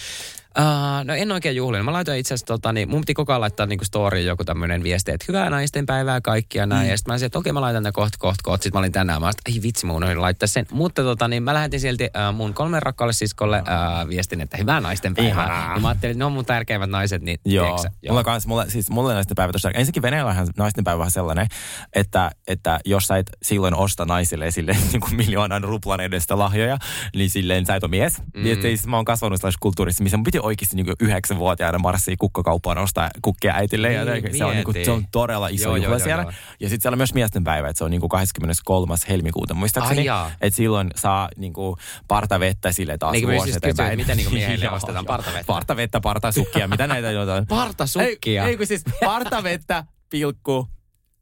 [0.60, 1.86] Uh, no en oikein juhlinut.
[1.86, 4.84] Mä laitoin itse asiassa, tota, niin, mun piti koko ajan laittaa niinku storyin joku tämmöinen
[4.84, 6.86] viesti, että hyvää naisten päivää kaikkia näin.
[6.86, 6.90] Mm.
[6.90, 8.64] Ja sitten mä olisin, että okei mä laitan tämän kohta, kohta, kohta.
[8.64, 10.66] Sitten mä olin tänään, mä olin, ei vitsi, mun unohdin laittaa sen.
[10.72, 14.82] Mutta tota, niin, mä lähetin silti uh, mun kolmen rakkaalle siskolle uh, viestin, että hyvää
[14.82, 15.32] naisten päivää.
[15.32, 15.74] Ihanaa.
[15.74, 17.78] Ja mä ajattelin, että ne on mun tärkeimmät naiset, niin Joo.
[17.78, 17.92] sä?
[18.10, 19.76] Mulla kans, mulla, siis mulle naisten päivä tosiaan.
[19.76, 21.48] Ensinnäkin Venäjällähän naisten päivä on sellainen,
[21.94, 26.78] että, että jos sä et silloin osta naisille sille niin kuin miljoonan ruplan edestä lahjoja,
[27.16, 28.22] niin silleen sä et ole mies.
[28.34, 28.46] Mm.
[28.46, 32.78] Ja siis mä oon kasvanut sellaisessa kulttuurissa, missä mun piti oikeasti niin yhdeksänvuotiaana marssia kukkakauppaan
[32.78, 33.94] ostaa kukkia äitille.
[33.94, 34.86] ja Niin, se, on, niin kuin, mieti.
[34.86, 36.24] se on todella iso Joo, joo, juhla joo, siellä.
[36.24, 36.32] joo.
[36.60, 38.96] Ja sitten siellä on myös miesten päivä, että se on niin kuin 23.
[39.10, 40.06] helmikuuta muistaakseni.
[40.42, 41.76] Että silloin saa niin kuin
[42.08, 44.00] partavettä sille taas Niin vuosi siis eteenpäin.
[44.00, 44.96] mitä niin kuin miehille Joo, ostetaan?
[45.06, 45.08] joo.
[45.18, 45.46] Partavettä?
[45.48, 47.48] Partavettä, partasukkia, mitä näitä jotain.
[47.60, 48.44] Partasukkia?
[48.44, 50.68] Ei, ei kun siis partavettä, pilkku,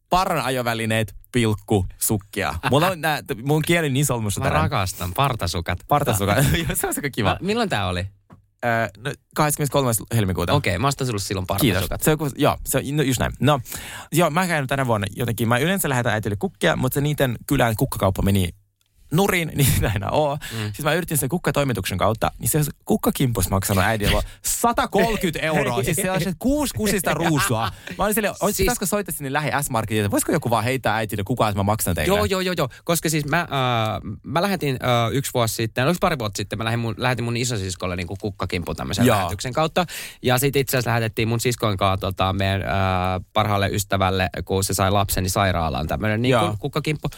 [0.10, 2.56] parran ajovälineet, pilkku, sukkia.
[2.70, 4.62] Mulla on nää, mun kieli niin solmussa Mä tänään.
[4.64, 5.80] rakastan partasukat.
[5.88, 6.38] Partasukat.
[6.58, 7.30] Joo, se on kiva.
[7.30, 8.08] Mä, milloin tää oli?
[8.66, 9.92] Äh, no, 23.
[10.16, 10.54] helmikuuta.
[10.54, 11.82] Okei, mä ostan sulle silloin Kiitos.
[11.90, 12.02] partasukat.
[12.02, 13.34] Se on, joo, se on, no, just näin.
[13.40, 13.60] No,
[14.12, 15.48] joo, mä käyn tänä vuonna jotenkin.
[15.48, 18.50] Mä yleensä lähetän äitille kukkia, mutta se niiden kylän kukkakauppa meni
[19.14, 20.40] nurin, niin enää ole.
[20.52, 20.64] Mm.
[20.64, 25.84] Siis mä yritin sen kukkatoimituksen kautta, niin se kukkakimpus maksanut äidille 130 euroa.
[25.84, 27.72] siis se on se kuusi kusista ruusua.
[27.98, 28.58] Mä olin silleen, siis...
[28.58, 31.96] pitäisikö soittaa sinne lähi S-Marketiin, että voisiko joku vaan heittää äitille kukaan, että mä maksan
[31.96, 32.18] teille?
[32.18, 32.70] Joo, joo, joo, joo.
[32.84, 33.48] Koska siis mä, äh,
[34.24, 37.38] mä lähetin äh, yksi vuosi sitten, oliko pari vuotta sitten, mä lähetin mun, lähetin mun
[37.38, 39.18] isosiskolle niin kukkakimpu tämmöisen Joo.
[39.18, 39.86] lähetyksen kautta.
[40.22, 42.70] Ja sitten itse asiassa lähetettiin mun siskoin kanssa tota, meidän äh,
[43.34, 47.10] parhaalle ystävälle, kun se sai lapseni sairaalaan tämmöinen niin kukkakimppu.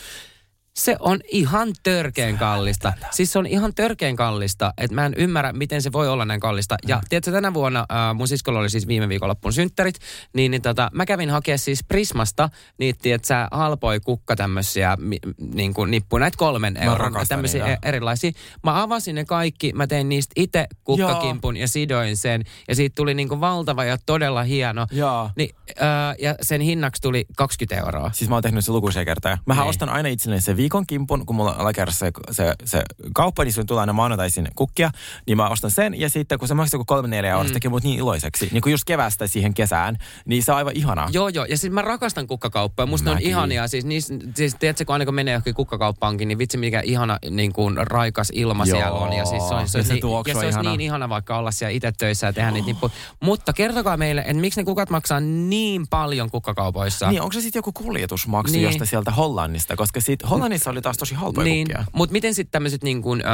[0.78, 2.94] Se on ihan törkeän kallista.
[3.12, 6.40] Siis se on ihan törkeän kallista, että mä en ymmärrä, miten se voi olla näin
[6.40, 6.76] kallista.
[6.88, 9.96] Ja tiedätkö, tänä vuonna äh, mun siskolla oli siis viime viikonloppuun synttärit,
[10.34, 15.18] niin, niin tota, mä kävin hakea siis Prismasta niitä, tiedätkö, sä, halpoi kukka tämmöisiä mi,
[15.54, 17.80] niin kuin nippuja, näitä kolmen euron, tämmöisiä niitä.
[17.84, 18.32] e- erilaisia.
[18.64, 23.14] Mä avasin ne kaikki, mä tein niistä itse kukkakimpun ja sidoin sen, ja siitä tuli
[23.14, 24.88] niin kuin valtava ja todella hieno.
[24.92, 25.30] Joo.
[25.36, 28.12] Niin, äh, ja sen hinnaksi tuli 20 euroa.
[28.14, 29.38] Siis mä oon tehnyt se lukuisia kertoja.
[29.46, 29.70] Mähän Niin.
[29.70, 33.54] ostan aina itselleni se viikon kimpun, kun mulla on alakerrassa se, se, se kauppa, niin
[33.54, 34.92] sun tulee aina maanantaisin kukkia,
[35.28, 36.00] niin mä ostan sen.
[36.00, 37.48] Ja sitten kun se maksaa joku kolme neljä euroa, Mm.
[37.48, 38.50] se tekee mut niin iloiseksi.
[38.52, 41.10] Niin kuin just kevästä siihen kesään, niin se on aivan ihanaa.
[41.12, 41.46] Joo, joo.
[41.46, 42.86] Ja siis mä rakastan kukkakauppoja.
[42.86, 43.30] Musta ne on Mäkin.
[43.30, 43.68] ihania.
[43.68, 47.54] Siis, niis, siis tiedätkö, kun aina kun menee johonkin kukkakauppaankin, niin vitsi mikä ihana niin
[47.54, 48.78] kuin raikas ilma Joo.
[48.78, 49.14] siellä on.
[49.14, 50.70] Ja, siis se, on, Ja se, se niin, ja se olisi ihana.
[50.70, 52.92] niin ihana vaikka olla siellä itse töissä ja tehdä niitä nippuja.
[53.24, 57.10] Mutta kertokaa meille, että miksi ne kukat maksaa niin paljon kukkakaupoissa.
[57.10, 58.60] Niin, onko se sitten joku kuljetusmaksu Niin.
[58.62, 58.68] niin.
[58.72, 59.76] josta sieltä Hollannista?
[59.76, 60.24] Koska sit
[60.56, 63.28] Hollannissa oli taas tosi halpoja Niin, mutta miten sitten tämmöiset niin kuin, äh,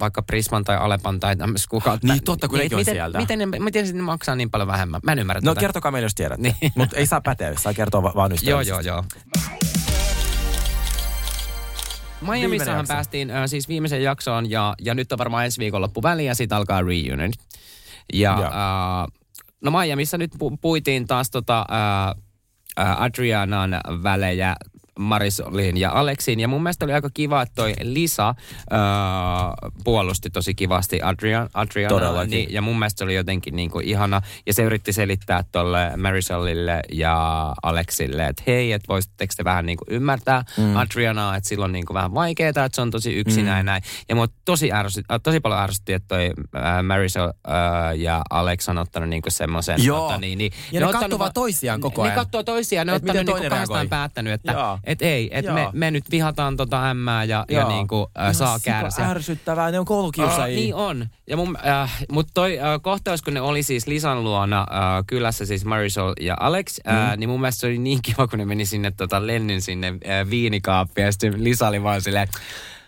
[0.00, 2.02] vaikka Prisman tai Alepan tai tämmöiset kukat...
[2.02, 3.18] Niin, totta, kun on miten, sieltä.
[3.18, 5.00] Miten, ne, miten sitten maksaa niin paljon vähemmän?
[5.04, 5.60] Mä en ymmärrä No tätä.
[5.60, 6.42] kertokaa meille, jos tiedätte.
[6.42, 6.56] Niin.
[6.60, 6.72] Niin.
[6.76, 9.04] Mutta ei saa päteä, saa kertoa va- vaan Joo, joo, joo.
[12.20, 16.34] Miamissahan päästiin äh, siis viimeiseen jaksoon ja, ja nyt on varmaan ensi viikonloppu väliin ja
[16.34, 17.32] sitten alkaa reunion.
[18.12, 18.44] Ja Joo.
[18.44, 18.52] äh,
[19.64, 21.66] no Miamissa nyt pu- puitiin taas tota,
[22.78, 24.56] äh, Adrianan välejä
[25.00, 26.40] Marisolin ja Aleksiin.
[26.40, 28.36] Ja mun mielestä oli aika kiva, että toi Lisa äh,
[29.84, 31.94] puolusti tosi kivasti Adrian, Adriana.
[31.94, 32.30] Todellakin.
[32.30, 34.22] Niin, ja mun mielestä se oli jotenkin niin kuin ihana.
[34.46, 39.78] Ja se yritti selittää tolle Marisolille ja Aleksille, että hei, että voisitteko te vähän niin
[39.78, 40.76] kuin ymmärtää mm.
[40.76, 43.66] Adrianaa, että sillä on niin kuin vähän vaikeaa, että se on tosi yksinäinen mm.
[43.66, 43.82] näin.
[44.08, 48.68] Ja mua tosi, ärsyt, äh, tosi paljon ärsytti, että toi äh, Marisol äh, ja Alex
[48.68, 49.84] on ottanut niin kuin semmoisen...
[49.84, 50.00] Joo.
[50.00, 52.24] Tota, niin, niin, Ja ne vaan va- toisiaan koko Ne ajan.
[52.24, 54.92] katsoo toisiaan, ne on ottanut niin kuin toinen kahdestaan päättänyt, että Joo.
[54.92, 57.68] et ei, että me, me nyt vihataan tota ämmää ja, ja Joo.
[57.68, 59.04] niin kuin, äh, Ihan saa kärsiä.
[59.10, 60.56] ärsyttävää, ne on koulukiusaajia.
[60.56, 61.06] niin on.
[61.26, 65.46] Ja mun, äh, mutta toi äh, kohtaus, kun ne oli siis Lisan luona äh, kylässä,
[65.46, 67.20] siis Marisol ja Alex, äh, Mm.
[67.20, 70.30] niin mun mielestä se oli niin kiva, kun ne meni sinne tota, Lennin sinne äh,
[70.30, 72.28] viinikaappiin ja sitten Lisa oli vaan silleen,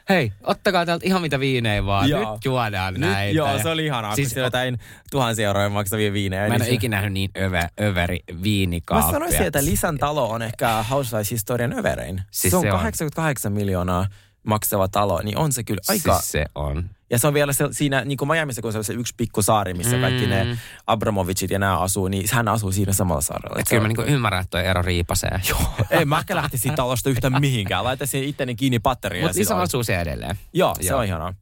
[0.08, 2.32] hei, ottakaa täältä ihan mitä viinejä vaan, Joo.
[2.34, 3.36] nyt juodaan Nyt, näitä.
[3.36, 4.78] joo, se oli ihanaa, Siis siis, kun siellä jotain
[5.10, 6.40] tuhansia euroja maksavia viinejä.
[6.40, 9.10] Mä en niin ole ikinä nähnyt niin över, överi Mä viinikaappia.
[9.12, 12.22] sanoisin, että Lisan talo on ehkä Housewives-historian överein.
[12.30, 12.78] Siis se on se on.
[12.78, 14.06] 88 miljoonaa
[14.42, 16.14] maksava talo, niin on se kyllä aika...
[16.18, 16.90] Siis se on.
[17.12, 19.42] Ja se on vielä se, siinä, niin kuin Miamiissa, kun se on se yksi pikku
[19.42, 20.00] saari, missä Mm.
[20.02, 23.56] kaikki ne Abramovicit ja nämä asuu, niin hän asuu siinä samalla saarella.
[23.60, 25.40] Et kyllä mä niinku ymmärrän, että ero riipasee.
[25.48, 25.60] Joo.
[25.90, 27.84] Ei mä ehkä lähtisi siitä talosta yhtään mihinkään.
[27.84, 29.24] Laittaisin itteni kiinni patteriin.
[29.24, 30.38] Mutta Lisa asuu siellä edelleen.
[30.52, 30.98] Joo, se Joo.
[30.98, 31.34] on ihanaa.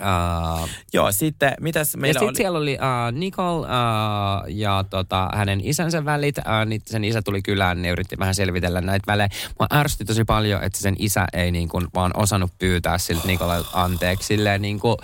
[0.00, 2.36] Uh, Joo, sitten mitäs ja meillä sitten oli?
[2.36, 6.38] siellä oli uh, Nicole uh, ja tota, hänen isänsä välit.
[6.38, 9.28] Uh, niin sen isä tuli kylään, ne yritti vähän selvitellä näitä välejä.
[9.58, 13.64] Mua ärsytti tosi paljon, että sen isä ei niin kuin vaan osannut pyytää siltä Nicole
[13.72, 14.26] anteeksi.
[14.26, 14.96] Silleen niin kuin,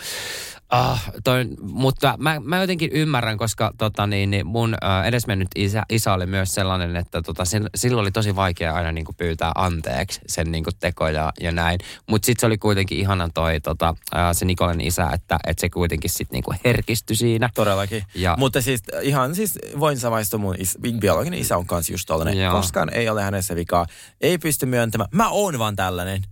[0.71, 5.83] Ah, toi, mutta mä, mä jotenkin ymmärrän, koska tota, niin, niin mun äh, edesmennyt isä,
[5.91, 9.53] isä oli myös sellainen, että tota, sen, silloin oli tosi vaikea aina niin kuin pyytää
[9.55, 11.81] anteeksi sen niin kuin teko ja, näin.
[12.09, 15.71] Mutta sitten se oli kuitenkin ihana toi tota, äh, se Nikolen isä, että, että se
[15.71, 17.51] kuitenkin sitten niin kuin herkistyi siinä.
[17.55, 18.03] Todellakin.
[18.15, 22.39] Ja, Mutta siis ihan siis voin samaistua mun is, biologinen isä on kanssa just tollanen.
[22.39, 22.53] Joo.
[22.53, 23.87] Koskaan ei ole hänessä vikaa.
[24.21, 25.09] Ei pysty myöntämään.
[25.13, 26.23] Mä oon vaan tällainen.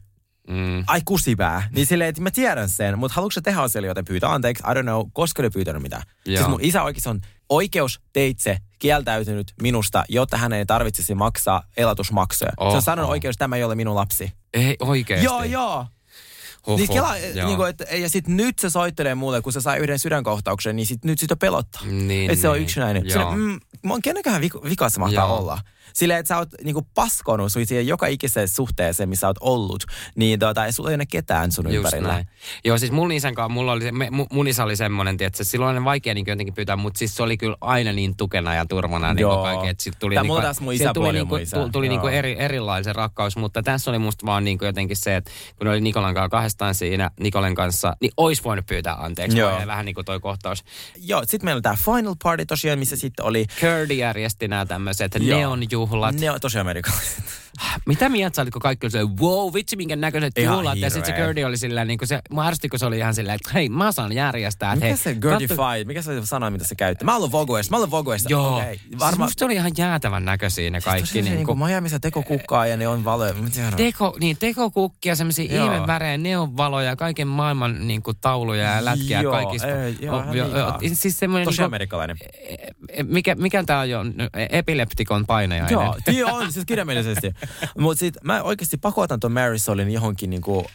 [0.48, 1.68] Mm, Ai kusipää.
[1.72, 4.62] Niin silleen, että mä tiedän sen, mutta haluatko tehdä asialle joten pyytää anteeksi?
[4.70, 6.02] I don't know, koska ne pyytänyt mitään.
[6.24, 6.36] Joo.
[6.36, 12.50] Siis mun isä oikeasti on oikeus teitse kieltäytynyt minusta, jotta hän ei tarvitsisi maksaa elatusmaksuja.
[12.56, 14.32] Oh, se on sanonut oikeus, tämä ei ole minun lapsi.
[14.54, 15.24] ei oikeasti.
[15.24, 15.86] Joo, joo.
[16.66, 19.78] Huhhuh, Niin kela, niin kuin, että, ja sitten nyt se soittelee mulle, kun se sai
[19.78, 21.82] yhden sydänkohtauksen, niin sit, nyt sitä pelottaa.
[21.84, 22.62] Niin, että se on niin.
[22.62, 23.02] yksinäinen.
[23.34, 25.36] Mm, mä oon kenenköhän vik- vika se mahtaa Joo.
[25.38, 25.58] olla.
[25.92, 29.84] Silleen, että sä oot niinku paskonut sun siihen joka ikiseen suhteeseen, missä oot ollut,
[30.16, 32.08] niin tota, ei sulla ei ole ketään sun Just ympärillä.
[32.08, 32.28] näin.
[32.64, 33.92] Joo, siis mun isän kanssa, mulla oli, se-
[34.32, 37.36] mun isä oli semmoinen, että silloin oli vaikea niin jotenkin pyytää, mutta siis se oli
[37.36, 40.76] kyllä aina niin tukena ja turvana niin kaiken, että sit tuli, Tää niin taas mun
[40.76, 41.56] sieltä tuli, on niin mun isä.
[41.56, 42.18] tuli, tuli niin kuin Joo.
[42.18, 45.80] eri, erilaisen rakkaus, mutta tässä oli musta vaan niin kuin jotenkin se, että kun oli
[45.80, 49.38] Nikolan kanssa kahdestaan siinä, Nikolen kanssa, niin olisi voinut pyytää anteeksi.
[49.38, 49.50] Joo.
[49.50, 49.66] Joo.
[49.66, 50.64] Vähän niin kuin toi kohtaus.
[50.96, 53.46] Joo, sitten meillä on tämä Final Party tosiaan, missä sitten oli...
[53.60, 55.38] Curdy järjesti nämä tämmöiset Joo.
[55.76, 56.14] Neonjuhlat.
[56.20, 57.24] Ne on tosi amerikkalaiset.
[57.86, 60.78] Mitä mieltä sä olit, kun kaikki oli se, wow, vitsi minkä näköiset juhlat.
[60.78, 61.22] Ja sitten se.
[61.22, 63.68] Curdy oli sillä niin kuin se, mä ärsytti, kun se oli ihan silleen, että hei,
[63.68, 64.74] mä saan järjestää.
[64.74, 67.04] Mikä hei, se katso- Girdified, mikä se sana, mitä se käytti?
[67.04, 68.28] Mä oon Vogueista, mä oon Vogueista.
[68.32, 68.56] Joo.
[68.56, 68.76] Okay.
[68.76, 71.00] Siis Varmaan musta oli ihan jäätävän näköisiä ne kaikki.
[71.00, 73.34] Tosiaan se niin niinku kuin, Miamiissa tekokukkaa ja ne on valoja.
[73.76, 75.64] Teko, niin, tekokukkia, semmoisia Joo.
[75.64, 79.68] ihmevärejä, neonvaloja, kaiken maailman niin kuin, tauluja ja lätkiä Joo, kaikista.
[79.68, 80.78] ei, joo, ihan liikaa.
[80.94, 82.16] siis semmoinen, Tosi niin kuin, amerikkalainen.
[83.02, 84.00] mikä, mikä tää on jo,
[84.50, 85.72] epileptikon painajainen.
[86.16, 87.26] Joo, on, siis kirjaimellisesti.
[87.78, 90.66] Mutta sit mä oikeasti pakotan ton Marisolin johonkin niinku, uh,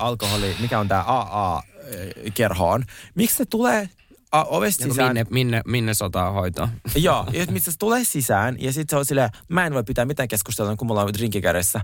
[0.00, 2.84] alkoholi, mikä on tää AA-kerhoon.
[3.14, 3.88] Miksi se tulee
[4.36, 5.08] uh, ovesta Joku sisään?
[5.08, 6.68] Minne, minne, minne sotaa hoitoa.
[6.96, 10.04] Joo, ja missä se tulee sisään ja sitten se on silleen, mä en voi pitää
[10.04, 11.80] mitään keskustelua, kun mulla on drinki kädessä.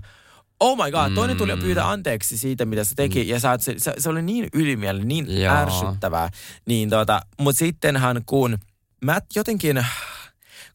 [0.59, 3.93] Oh my god, toinen tuli pyytää anteeksi siitä, mitä se teki, ja sä, se, se,
[3.97, 5.55] se oli niin ylimielinen, niin Joo.
[5.55, 6.29] ärsyttävää.
[6.65, 8.57] Niin tota, mutta sittenhän kun
[9.01, 9.85] mä jotenkin,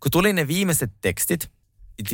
[0.00, 1.50] kun tuli ne viimeiset tekstit,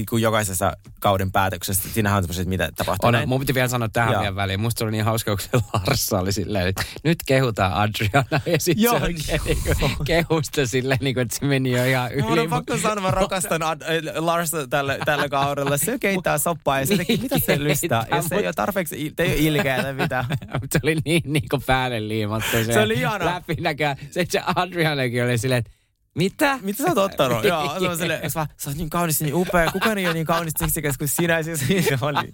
[0.09, 3.29] kun jokaisessa kauden päätöksessä, siinähän on semmoiset, mitä tapahtuu On, näin.
[3.29, 4.23] mun piti vielä sanoa tähän Joo.
[4.23, 4.61] vielä väliin.
[4.61, 8.41] Musta oli niin hauska, kun se Larsa oli silleen, että nyt kehutaan Adriana.
[8.47, 12.33] Ja sitten Joo, se oikein niinku kehusta silleen, niinku, että se meni jo ihan Mun
[12.33, 12.41] yli.
[12.41, 15.77] on pakko sanoa, mä rakastan Ad- äh, Larsa tällä, tällä kaudella.
[15.77, 18.07] Se keittää soppaa ja se teki, mitä se lystää.
[18.11, 20.25] Ja se ei ole tarpeeksi, te ei ole ilkeä tai mitä.
[20.61, 22.51] Mutta se oli niin, niin kuin päälle liimattu.
[22.51, 23.25] Se, Se oli ihana.
[23.25, 23.97] Läpinäkö.
[24.11, 25.71] Se, se Adrianakin oli silleen, että
[26.17, 26.59] mitä?
[26.63, 27.45] Mitä sä oot ottanut?
[27.51, 29.71] Joo, se on silleen, sä, sä oot niin kaunis, niin upea.
[29.73, 31.43] Kukaan ei ole niin kaunis seksikäs kuin sinä.
[31.43, 32.33] Siis, se, oli,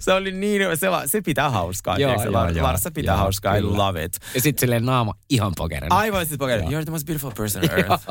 [0.00, 1.98] se oli niin, se, va- se pitää hauskaa.
[1.98, 2.38] Joo, tiedätkö?
[2.38, 2.62] joo, joo.
[2.66, 3.56] Larsa pitää Joo, hauskaa.
[3.56, 3.76] I kyllä.
[3.78, 4.12] love it.
[4.34, 5.96] Ja sitten silleen naama ihan pokerina.
[5.96, 6.60] Aivan siis poker.
[6.60, 8.06] You're the most beautiful person on earth.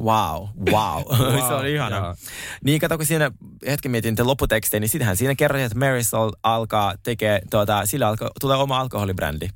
[0.00, 1.02] wow, wow.
[1.48, 1.96] se oli ihana.
[1.96, 2.14] joo.
[2.64, 3.30] Niin kato, kun siinä
[3.66, 8.30] hetken mietin te lopputekstejä, niin sitähän siinä kerroin, että Marisol alkaa tekee, tuota, sillä alkaa,
[8.40, 9.48] tulee oma alkoholibrändi.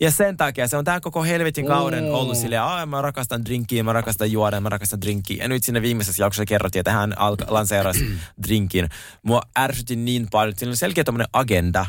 [0.00, 2.20] Ja sen takia se on tämä koko helvetin kauden Oo.
[2.20, 5.42] ollut silleen, että mä rakastan drinkkiä, mä rakastan juoda, mä rakastan drinkkiä.
[5.42, 8.10] Ja nyt siinä viimeisessä jaksossa kerrottiin, että hän alka- lanseerasi
[8.46, 8.88] drinkin.
[9.22, 11.86] Mua ärsytti niin paljon, että siinä oli selkeä tommonen agenda,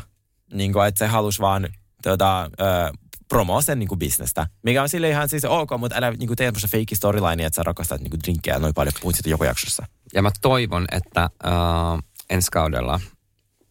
[0.52, 1.68] niin kuin, että se halusi vaan
[2.02, 2.92] tota, ö,
[3.28, 4.46] promoa sen niin bisnestä.
[4.62, 7.56] Mikä on sille ihan siis ok, mutta älä niin kuin tee semmoista fake storyline, että
[7.56, 9.86] sä rakastat niin kuin drinkkiä noin paljon, puhuit siitä joku jaksossa.
[10.14, 13.00] Ja mä toivon, että uh, ensi kaudella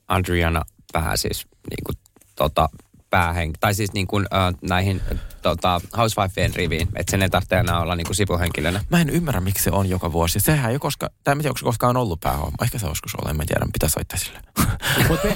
[0.07, 0.61] Adriana
[0.93, 1.97] pääsisi niin kuin,
[2.35, 2.69] tota,
[3.11, 5.01] päähen, tai siis niin kuin, uh, näihin
[5.41, 8.83] tota, housewifeen riviin, että sen ei tarvitse enää olla niin kuin sivuhenkilönä.
[8.89, 10.39] Mä en ymmärrä, miksi se on joka vuosi.
[10.39, 12.55] Sehän ei ole koska, tai en tiedä, onko se koskaan ollut päähomma.
[12.61, 14.39] Ehkä se joskus ole, en mä tiedä, pitää soittaa sille.
[15.09, 15.27] Mutta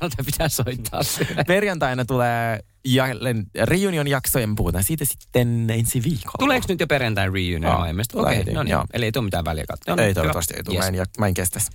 [0.00, 1.44] Jolta pitää soittaa sille.
[1.44, 6.36] Perjantaina tulee jälleen reunion-jakso ja me puhutaan siitä sitten ensi viikolla.
[6.38, 7.76] Tuleeko nyt jo perjantai reunion
[8.14, 8.70] Okei, heti, no niin.
[8.72, 8.84] joo.
[8.92, 9.92] Eli ei tule mitään väliä katsoa.
[9.92, 10.14] No niin, Ei hyvä.
[10.14, 10.90] toivottavasti ei tule, Yes.
[10.90, 11.70] mä, en, mä en kestäisi.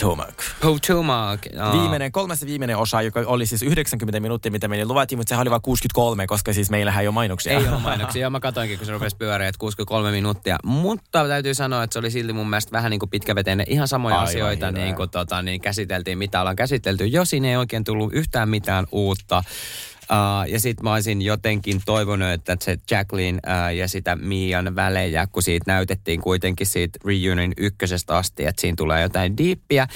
[0.00, 0.34] Potomac.
[0.60, 1.38] Potomac.
[1.60, 1.72] aa.
[1.72, 5.50] Viimeinen, kolmas viimeinen osa, joka oli siis 90 minuuttia, mitä meille luvattiin, mutta sehän oli
[5.50, 7.52] vain 63, koska siis meillähän ei ole mainoksia.
[7.52, 8.20] Ei ole mainoksia.
[8.20, 10.58] Joo, mä katsoinkin, kun se rupesi pyöriä, että 63 minuuttia.
[10.64, 13.66] Mutta täytyy sanoa, että se oli silti mun mielestä vähän niin kuin pitkäveteinen.
[13.68, 14.84] Ihan samoja Aivan asioita hirveä.
[14.84, 17.06] niin kuin, tota, niin käsiteltiin, mitä ollaan käsitelty.
[17.06, 19.42] Jos siinä ei oikein tullut yhtään mitään uutta.
[20.12, 25.26] Uh, ja sitten mä olisin jotenkin toivonut, että se Jacqueline uh, ja sitä Mian välejä,
[25.26, 29.86] kun siitä näytettiin kuitenkin siitä reunion ykkösestä asti, että siinä tulee jotain diippiä,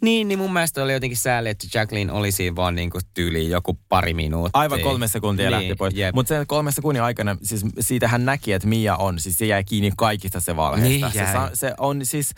[0.00, 3.50] niin, niin mun mielestä oli jotenkin sääli, että Jacqueline oli siinä vaan niin kuin tyyliin
[3.50, 4.60] joku pari minuuttia.
[4.60, 5.94] Aivan kolme sekuntia niin, lähti pois.
[6.14, 9.64] Mutta sen kolme sekunnin aikana, siis siitä hän näki, että Mia on, siis se jäi
[9.64, 11.06] kiinni kaikista se valheesta.
[11.06, 12.30] Niin se, sa- se on siis,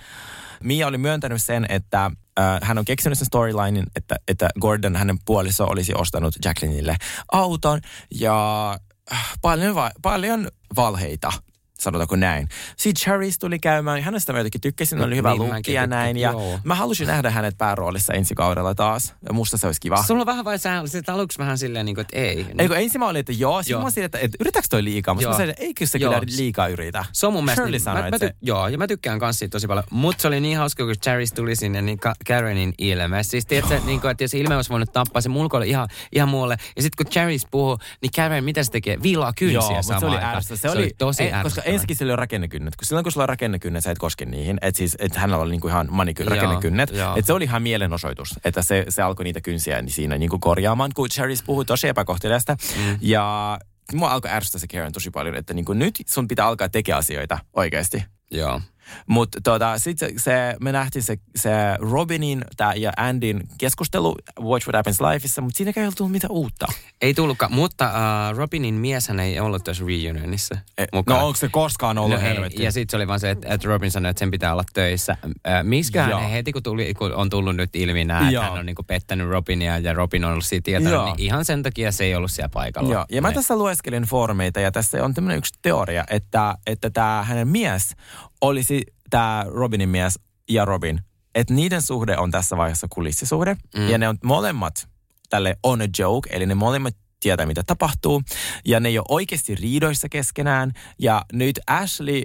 [0.62, 2.04] Mia oli myöntänyt sen, että
[2.38, 6.96] äh, hän on keksinyt sen storylinein, että, että Gordon, hänen puoliso, olisi ostanut Jacquelineille
[7.32, 7.80] auton.
[8.10, 8.70] Ja
[9.12, 11.32] äh, paljon, va- paljon valheita
[11.78, 12.48] sanotaanko näin.
[12.76, 16.16] Sitten Charisse tuli käymään, hänestä mä jotenkin tykkäsin, oli hyvä Niin, lukki ja näin.
[16.16, 16.60] Ja joo.
[16.64, 19.14] mä halusin nähdä hänet pääroolissa ensi kaudella taas.
[19.26, 20.02] Ja musta se olisi kiva.
[20.02, 22.46] Sulla on vähän vai sä sit aluksi vähän silleen, niin kuin, että ei.
[22.58, 25.14] Ei kun ensin mä olin, että joo, sitten mä olin, että, että yritäks toi liikaa?
[25.14, 26.12] Mutta mä sanoin, että eikö se Joo.
[26.12, 27.04] kyllä liikaa yritä.
[27.12, 27.62] Se on mun mielestä...
[27.62, 29.84] Shirley niin- sanoi, mä, mä ty- se, Joo, ja mä tykkään kans siitä tosi paljon.
[29.90, 33.22] Mutta se oli niin hauska, kun Charis tuli sinne, niin Ka- Karenin ilme.
[33.22, 36.28] Siis tiedätkö, niin kuin, että jos ilme olisi voinut tappaa, se mulko oli ihan, ihan
[36.28, 36.56] muualle.
[36.76, 39.02] Ja sitten kun Charis puhuu, niin Karen, mitä se tekee?
[39.02, 40.36] Viilaa kynsiä Joo, samaan se oli aikaan.
[40.36, 40.74] ärsyttävää.
[40.74, 41.63] Se, oli, tosi ärsyttävää.
[41.64, 42.76] Ensinnäkin sillä oli rakennekynnet.
[42.76, 44.58] Kun silloin kun sulla on rakennekynnet, sä et koske niihin.
[44.62, 46.90] Että siis, että hänellä oli niinku ihan maniky- Joo, rakennekynnet.
[46.90, 50.90] Että se oli ihan mielenosoitus, että se, se alkoi niitä kynsiä niin siinä niinku korjaamaan,
[50.94, 52.56] kun Charis puhui tosi epäkohteliasta.
[52.76, 52.98] Mm.
[53.00, 53.58] Ja
[53.92, 57.38] mua alkoi ärsyttää se Karen tosi paljon, että niinku nyt sun pitää alkaa tekemään asioita
[57.52, 58.04] oikeasti.
[58.30, 58.60] Joo.
[59.06, 64.66] Mutta tota, sitten se, se, me nähtiin se, se Robinin tää, ja Andyn keskustelu Watch
[64.68, 66.66] What Happens Lifeissa, mutta siinäkään ei ollut tullut mitään uutta.
[67.02, 67.90] Ei tullutkaan, mutta
[68.30, 71.20] uh, Robinin mieshän ei ollut tässä reunionissa E, mukaan.
[71.20, 72.62] no onko se koskaan ollut No helvetti?
[72.62, 75.16] ja sitten se oli vaan se, että, että Robin sanoi, että sen pitää olla töissä.
[75.48, 76.20] Äh, Misköhän Joo.
[76.20, 79.28] he heti, kun, tuli, kun on tullut nyt ilmi nämä, että hän on niin pettänyt
[79.28, 82.48] Robinia ja Robin on ollut siitä tietänyt, niin ihan sen takia se ei ollut siellä
[82.48, 82.92] paikalla.
[82.92, 86.90] Joo, ja mä Ne- tässä lueskelin foorumeita ja tässä on tämmöinen yksi teoria, että, että
[86.90, 87.94] tämä hänen mies
[88.40, 90.18] olisi tämä Robinin mies
[90.48, 91.00] ja Robin.
[91.34, 93.88] Että niiden suhde on tässä vaiheessa kulissisuhde mm.
[93.88, 94.88] ja ne on molemmat
[95.30, 98.22] tälle on a joke, eli ne molemmat tietää, mitä tapahtuu.
[98.64, 100.72] Ja ne ei ole oikeasti riidoissa keskenään.
[100.98, 102.22] Ja nyt Ashley,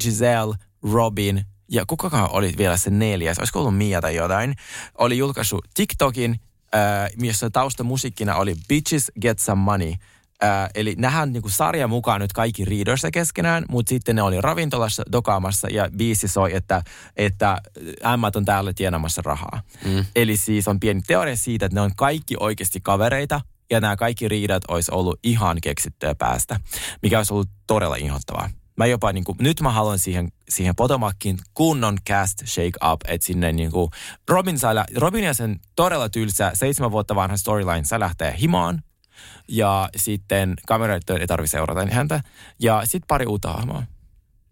[0.00, 0.56] Giselle,
[0.92, 4.54] Robin ja kukakaan oli vielä se neljäs, olisiko ollut Mia tai jotain,
[4.98, 6.40] oli julkaissut TikTokin,
[6.74, 9.94] äh, jossa taustamusiikkina oli Bitches Get Some Money.
[10.74, 15.68] Eli nähdään niinku sarja mukaan nyt kaikki riidoissa keskenään, mutta sitten ne oli ravintolassa dokaamassa
[15.70, 16.82] ja biisi soi, että,
[17.16, 17.58] että
[18.04, 19.62] ämmät on täällä tienamassa rahaa.
[19.84, 20.04] Mm.
[20.16, 23.40] Eli siis on pieni teoria siitä, että ne on kaikki oikeasti kavereita
[23.70, 26.60] ja nämä kaikki riidat olisi ollut ihan keksittyä päästä,
[27.02, 28.50] mikä olisi ollut todella inhottavaa.
[28.76, 33.26] Mä jopa niin kuin, nyt mä haluan siihen, siihen Potomackin kunnon cast shake up, että
[33.26, 33.90] sinne niin kuin,
[34.28, 38.82] Robin, saa, Robin ja sen todella tylsä seitsemän vuotta vanha storyline, se lähtee himaan.
[39.48, 42.20] Ja sitten kameroiden ei tarvitse seurata häntä.
[42.58, 43.82] Ja sitten pari uutta hahmoa.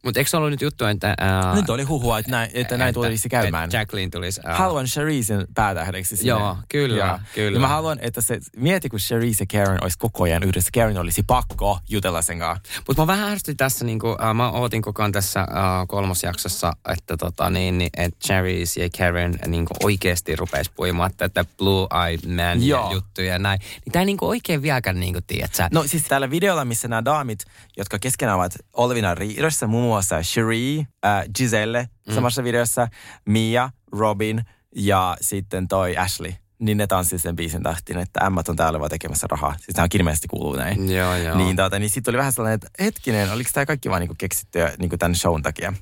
[0.04, 1.16] Mutta eikö se ollut nyt juttu, että...
[1.50, 3.64] Uh, Nyt oli huhua, että näin, että näin tulisi käymään.
[3.64, 4.40] Että Jacqueline tulisi...
[4.44, 6.28] Uh, Haluan Cherisein päätähdeksi sinne.
[6.28, 7.56] Joo, kyllä, ja, kyllä.
[7.56, 10.70] Ja mä haluan, että se, mieti kun Cherise ja Karen olisi koko ajan yhdessä.
[10.74, 12.62] Karen olisi pakko jutella sen kanssa.
[12.86, 16.72] Mutta mä vähän ärsytin tässä, niin kuin, uh, mä ootin koko ajan tässä uh, kolmosjaksossa,
[16.88, 21.88] että tota, niin, niin, et Charis ja Karen niin kuin oikeasti rupesi puimaan tätä Blue
[22.08, 22.92] Eyed Man Joo.
[22.92, 23.60] juttuja ja näin.
[23.60, 25.68] Niin tää ei niin kuin oikein vieläkään, niin kuin, tiedät sä.
[25.72, 27.38] No siis täällä videolla, missä nämä daamit,
[27.76, 32.14] jotka keskenään ovat olevina riidossa, muun muassa Cherie, äh, Giselle Mm.
[32.14, 32.88] samassa videossa,
[33.26, 34.44] Mia, Robin
[34.76, 36.32] ja sitten toi Ashley.
[36.58, 39.54] Niin ne tanssii sen biisin tahtiin, että ämmät on täällä vaan tekemässä rahaa.
[39.56, 40.92] Siis tämä ilmeisesti kuuluu näin.
[40.92, 41.36] Joo, joo.
[41.36, 44.72] Niin, tota, niin sitten oli vähän sellainen, että hetkinen, oliko tämä kaikki vaan niinku keksittyä
[44.78, 45.72] niinku tämän shown takia?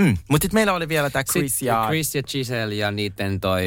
[0.00, 0.16] Mm.
[0.28, 1.84] Mutta sitten meillä oli vielä tämä Chris Sitten ja...
[1.86, 3.62] Chris ja Giselle ja niiden toi,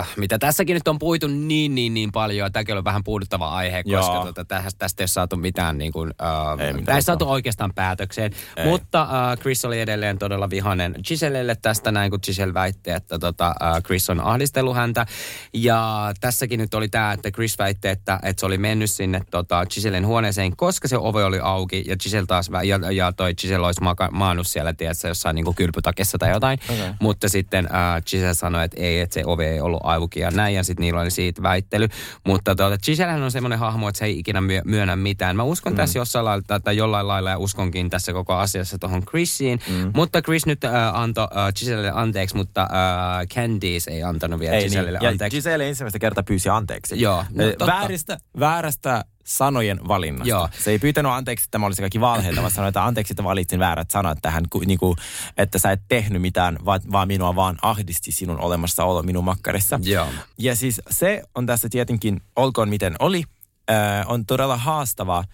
[0.00, 2.52] uh, mitä tässäkin nyt on puitu niin, niin, niin paljon.
[2.52, 4.00] Tämäkin on vähän puuduttava aihe, Joo.
[4.00, 7.24] koska tota, tästä, tästä ei ole saatu mitään, niin kuin, uh, Ei mitään ei saatu
[7.24, 7.32] saa.
[7.32, 8.32] oikeastaan päätökseen.
[8.56, 8.66] Ei.
[8.66, 13.48] Mutta uh, Chris oli edelleen todella vihainen Gisellelle tästä näin, kun Giselle väitti, että tota,
[13.48, 15.06] uh, Chris on ahdistellut häntä.
[15.54, 19.66] Ja tässäkin nyt oli tämä, että Chris väitti, että, että se oli mennyt sinne tota,
[19.66, 23.82] Gisellen huoneeseen, koska se ove oli auki ja Giselle taas, ja, ja toi Giselle olisi
[23.82, 26.58] maka, maannut siellä, tiedätkö, jossain niin kuin kylpytakessa tai jotain.
[26.68, 26.90] Okei.
[27.00, 30.54] Mutta sitten äh, Giselle sanoi, että ei, että se ovi ei ollut auki ja näin,
[30.54, 31.88] ja sitten niillä oli siitä väittely.
[32.26, 35.36] Mutta tuota, Gisellehän on semmoinen hahmo, että se ei ikinä myö, myönnä mitään.
[35.36, 35.76] Mä uskon mm.
[35.76, 39.60] tässä jossain lailla, tai- jollain lailla, ja uskonkin tässä koko asiassa tuohon Chrisiin.
[39.68, 39.90] Mm.
[39.94, 44.62] Mutta Chris nyt äh, antoi äh, Gisellelle anteeksi, mutta äh, Candice ei antanut vielä Ei
[44.62, 45.04] Gisellelle niin.
[45.04, 45.36] Ja anteeksi.
[45.36, 47.00] Giselle ensimmäistä kertaa pyysi anteeksi.
[47.00, 47.66] Joo, no, totta.
[47.66, 50.28] väärästä, väärästä sanojen valinnasta.
[50.28, 50.48] Joo.
[50.58, 53.60] Se ei pyytänyt anteeksi, että tämä olisi kaikki valheita, vaan sanoi, että anteeksi, että valitsin
[53.60, 54.96] väärät sanat tähän, niin kuin,
[55.36, 59.80] että sä et tehnyt mitään, vaan, vaan minua vaan ahdisti sinun olemassaolo minun makkarissa.
[59.82, 60.06] Joo.
[60.38, 63.24] Ja siis se on tässä tietenkin, olkoon miten oli,
[63.70, 65.24] äh, on todella haastava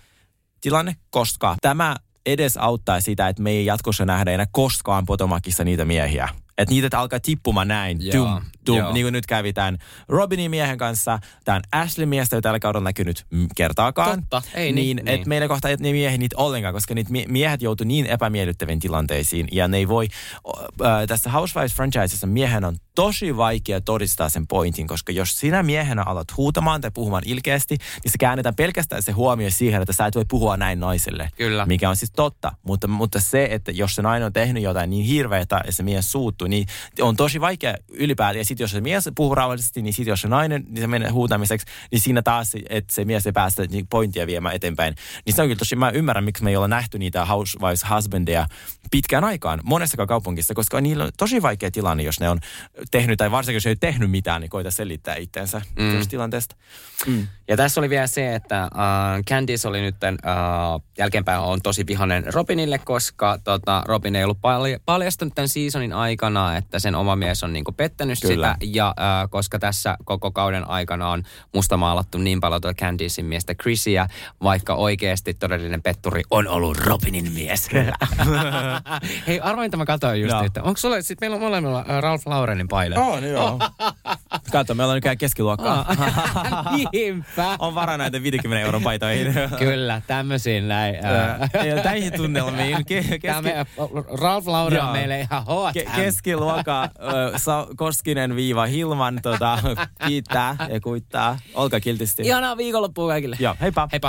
[0.61, 5.85] tilanne, koska tämä edes auttaa sitä, että me ei jatkossa nähdä enää koskaan Potomakissa niitä
[5.85, 6.29] miehiä.
[6.59, 8.93] Että niitä alkaa tippumaan näin, Joo, tum, joo.
[8.93, 9.79] niin kuin nyt kävi tämän
[10.09, 14.23] Robinin miehen kanssa, tämän Ashley miestä ei tällä kaudella näkynyt kertaakaan.
[14.31, 14.97] Totta, ei niin.
[14.97, 15.29] niin, Että niin.
[15.29, 19.49] meillä kohta ei ne miehet niitä ollenkaan, koska niitä mie- miehet joutuu niin epämiellyttäviin tilanteisiin
[19.53, 20.09] ja ne ei voi,
[20.85, 26.37] äh, tässä Housewives-franchisessa miehen on tosi vaikea todistaa sen pointin, koska jos sinä miehenä alat
[26.37, 30.25] huutamaan tai puhumaan ilkeästi, niin se käännetään pelkästään se huomio siihen, että sä et voi
[30.29, 31.31] puhua näin naiselle.
[31.37, 31.67] Kyllä.
[31.67, 32.53] Mikä on siis totta.
[32.63, 36.13] Mutta, mutta se, että jos se nainen on tehnyt jotain niin hirveätä ja se mies
[36.13, 36.67] suuttuu, niin
[37.01, 38.39] on tosi vaikea ylipäätään.
[38.39, 41.11] Ja sitten jos se mies puhuu rauhallisesti, niin sitten jos se nainen, niin se menee
[41.11, 44.95] huutamiseksi, niin siinä taas, että se mies ei päästä niin pointtia viemään eteenpäin.
[45.27, 48.47] Niin se on kyllä tosi, mä ymmärrän, miksi me ei olla nähty niitä housewives husbandeja
[48.91, 52.39] pitkään aikaan monessakaan kaupungissa, koska niillä on tosi vaikea tilanne, jos ne on
[52.91, 56.09] tehnyt, tai varsinkin jos ei tehnyt mitään, niin koita selittää itseensä mm.
[56.09, 56.57] tilanteesta.
[57.07, 57.27] Mm.
[57.49, 62.35] Ja tässä oli vielä se, että uh, Candice oli nyt uh, jälkeenpäin on tosi vihainen
[62.35, 67.45] Robinille, koska tota, Robin ei ollut palj- paljastunut tämän seasonin aikana, että sen oma mies
[67.45, 68.57] on niinku pettänyt Kyllä.
[68.61, 68.79] sitä.
[68.79, 71.23] Ja uh, koska tässä koko kauden aikana on
[71.55, 74.09] mustamaalattu niin paljon tuota Candicein miestä Chrisiä,
[74.43, 77.69] vaikka oikeasti todellinen petturi on ollut Robinin mies.
[79.27, 80.45] Hei, arvoin mä katsoin just, Joo.
[80.45, 82.99] että onko sulla, sit meillä on molemmilla uh, Ralph Laurenin paile.
[82.99, 83.59] On, joo.
[84.53, 85.87] Kato, meillä on nykyään keskiluokkaa.
[86.93, 87.38] Niinpä.
[87.59, 89.35] On varaa näitä 50 euron paitoihin.
[89.59, 90.95] Kyllä, tämmöisiin näin.
[91.85, 92.77] näihin tunnelmiin.
[92.77, 93.49] Ke- keski-
[94.21, 95.77] Ralph Lauren on meille ihan hot.
[95.77, 99.59] Ke- keskiluokka, ö, Sa- Koskinen viiva Hilman tota,
[100.07, 101.39] kiittää ja kuittaa.
[101.55, 102.23] Olkaa kiltisti.
[102.23, 103.37] Ihanaa viikonloppua kaikille.
[103.41, 103.89] Joo, heippa.
[103.93, 104.09] Heippa.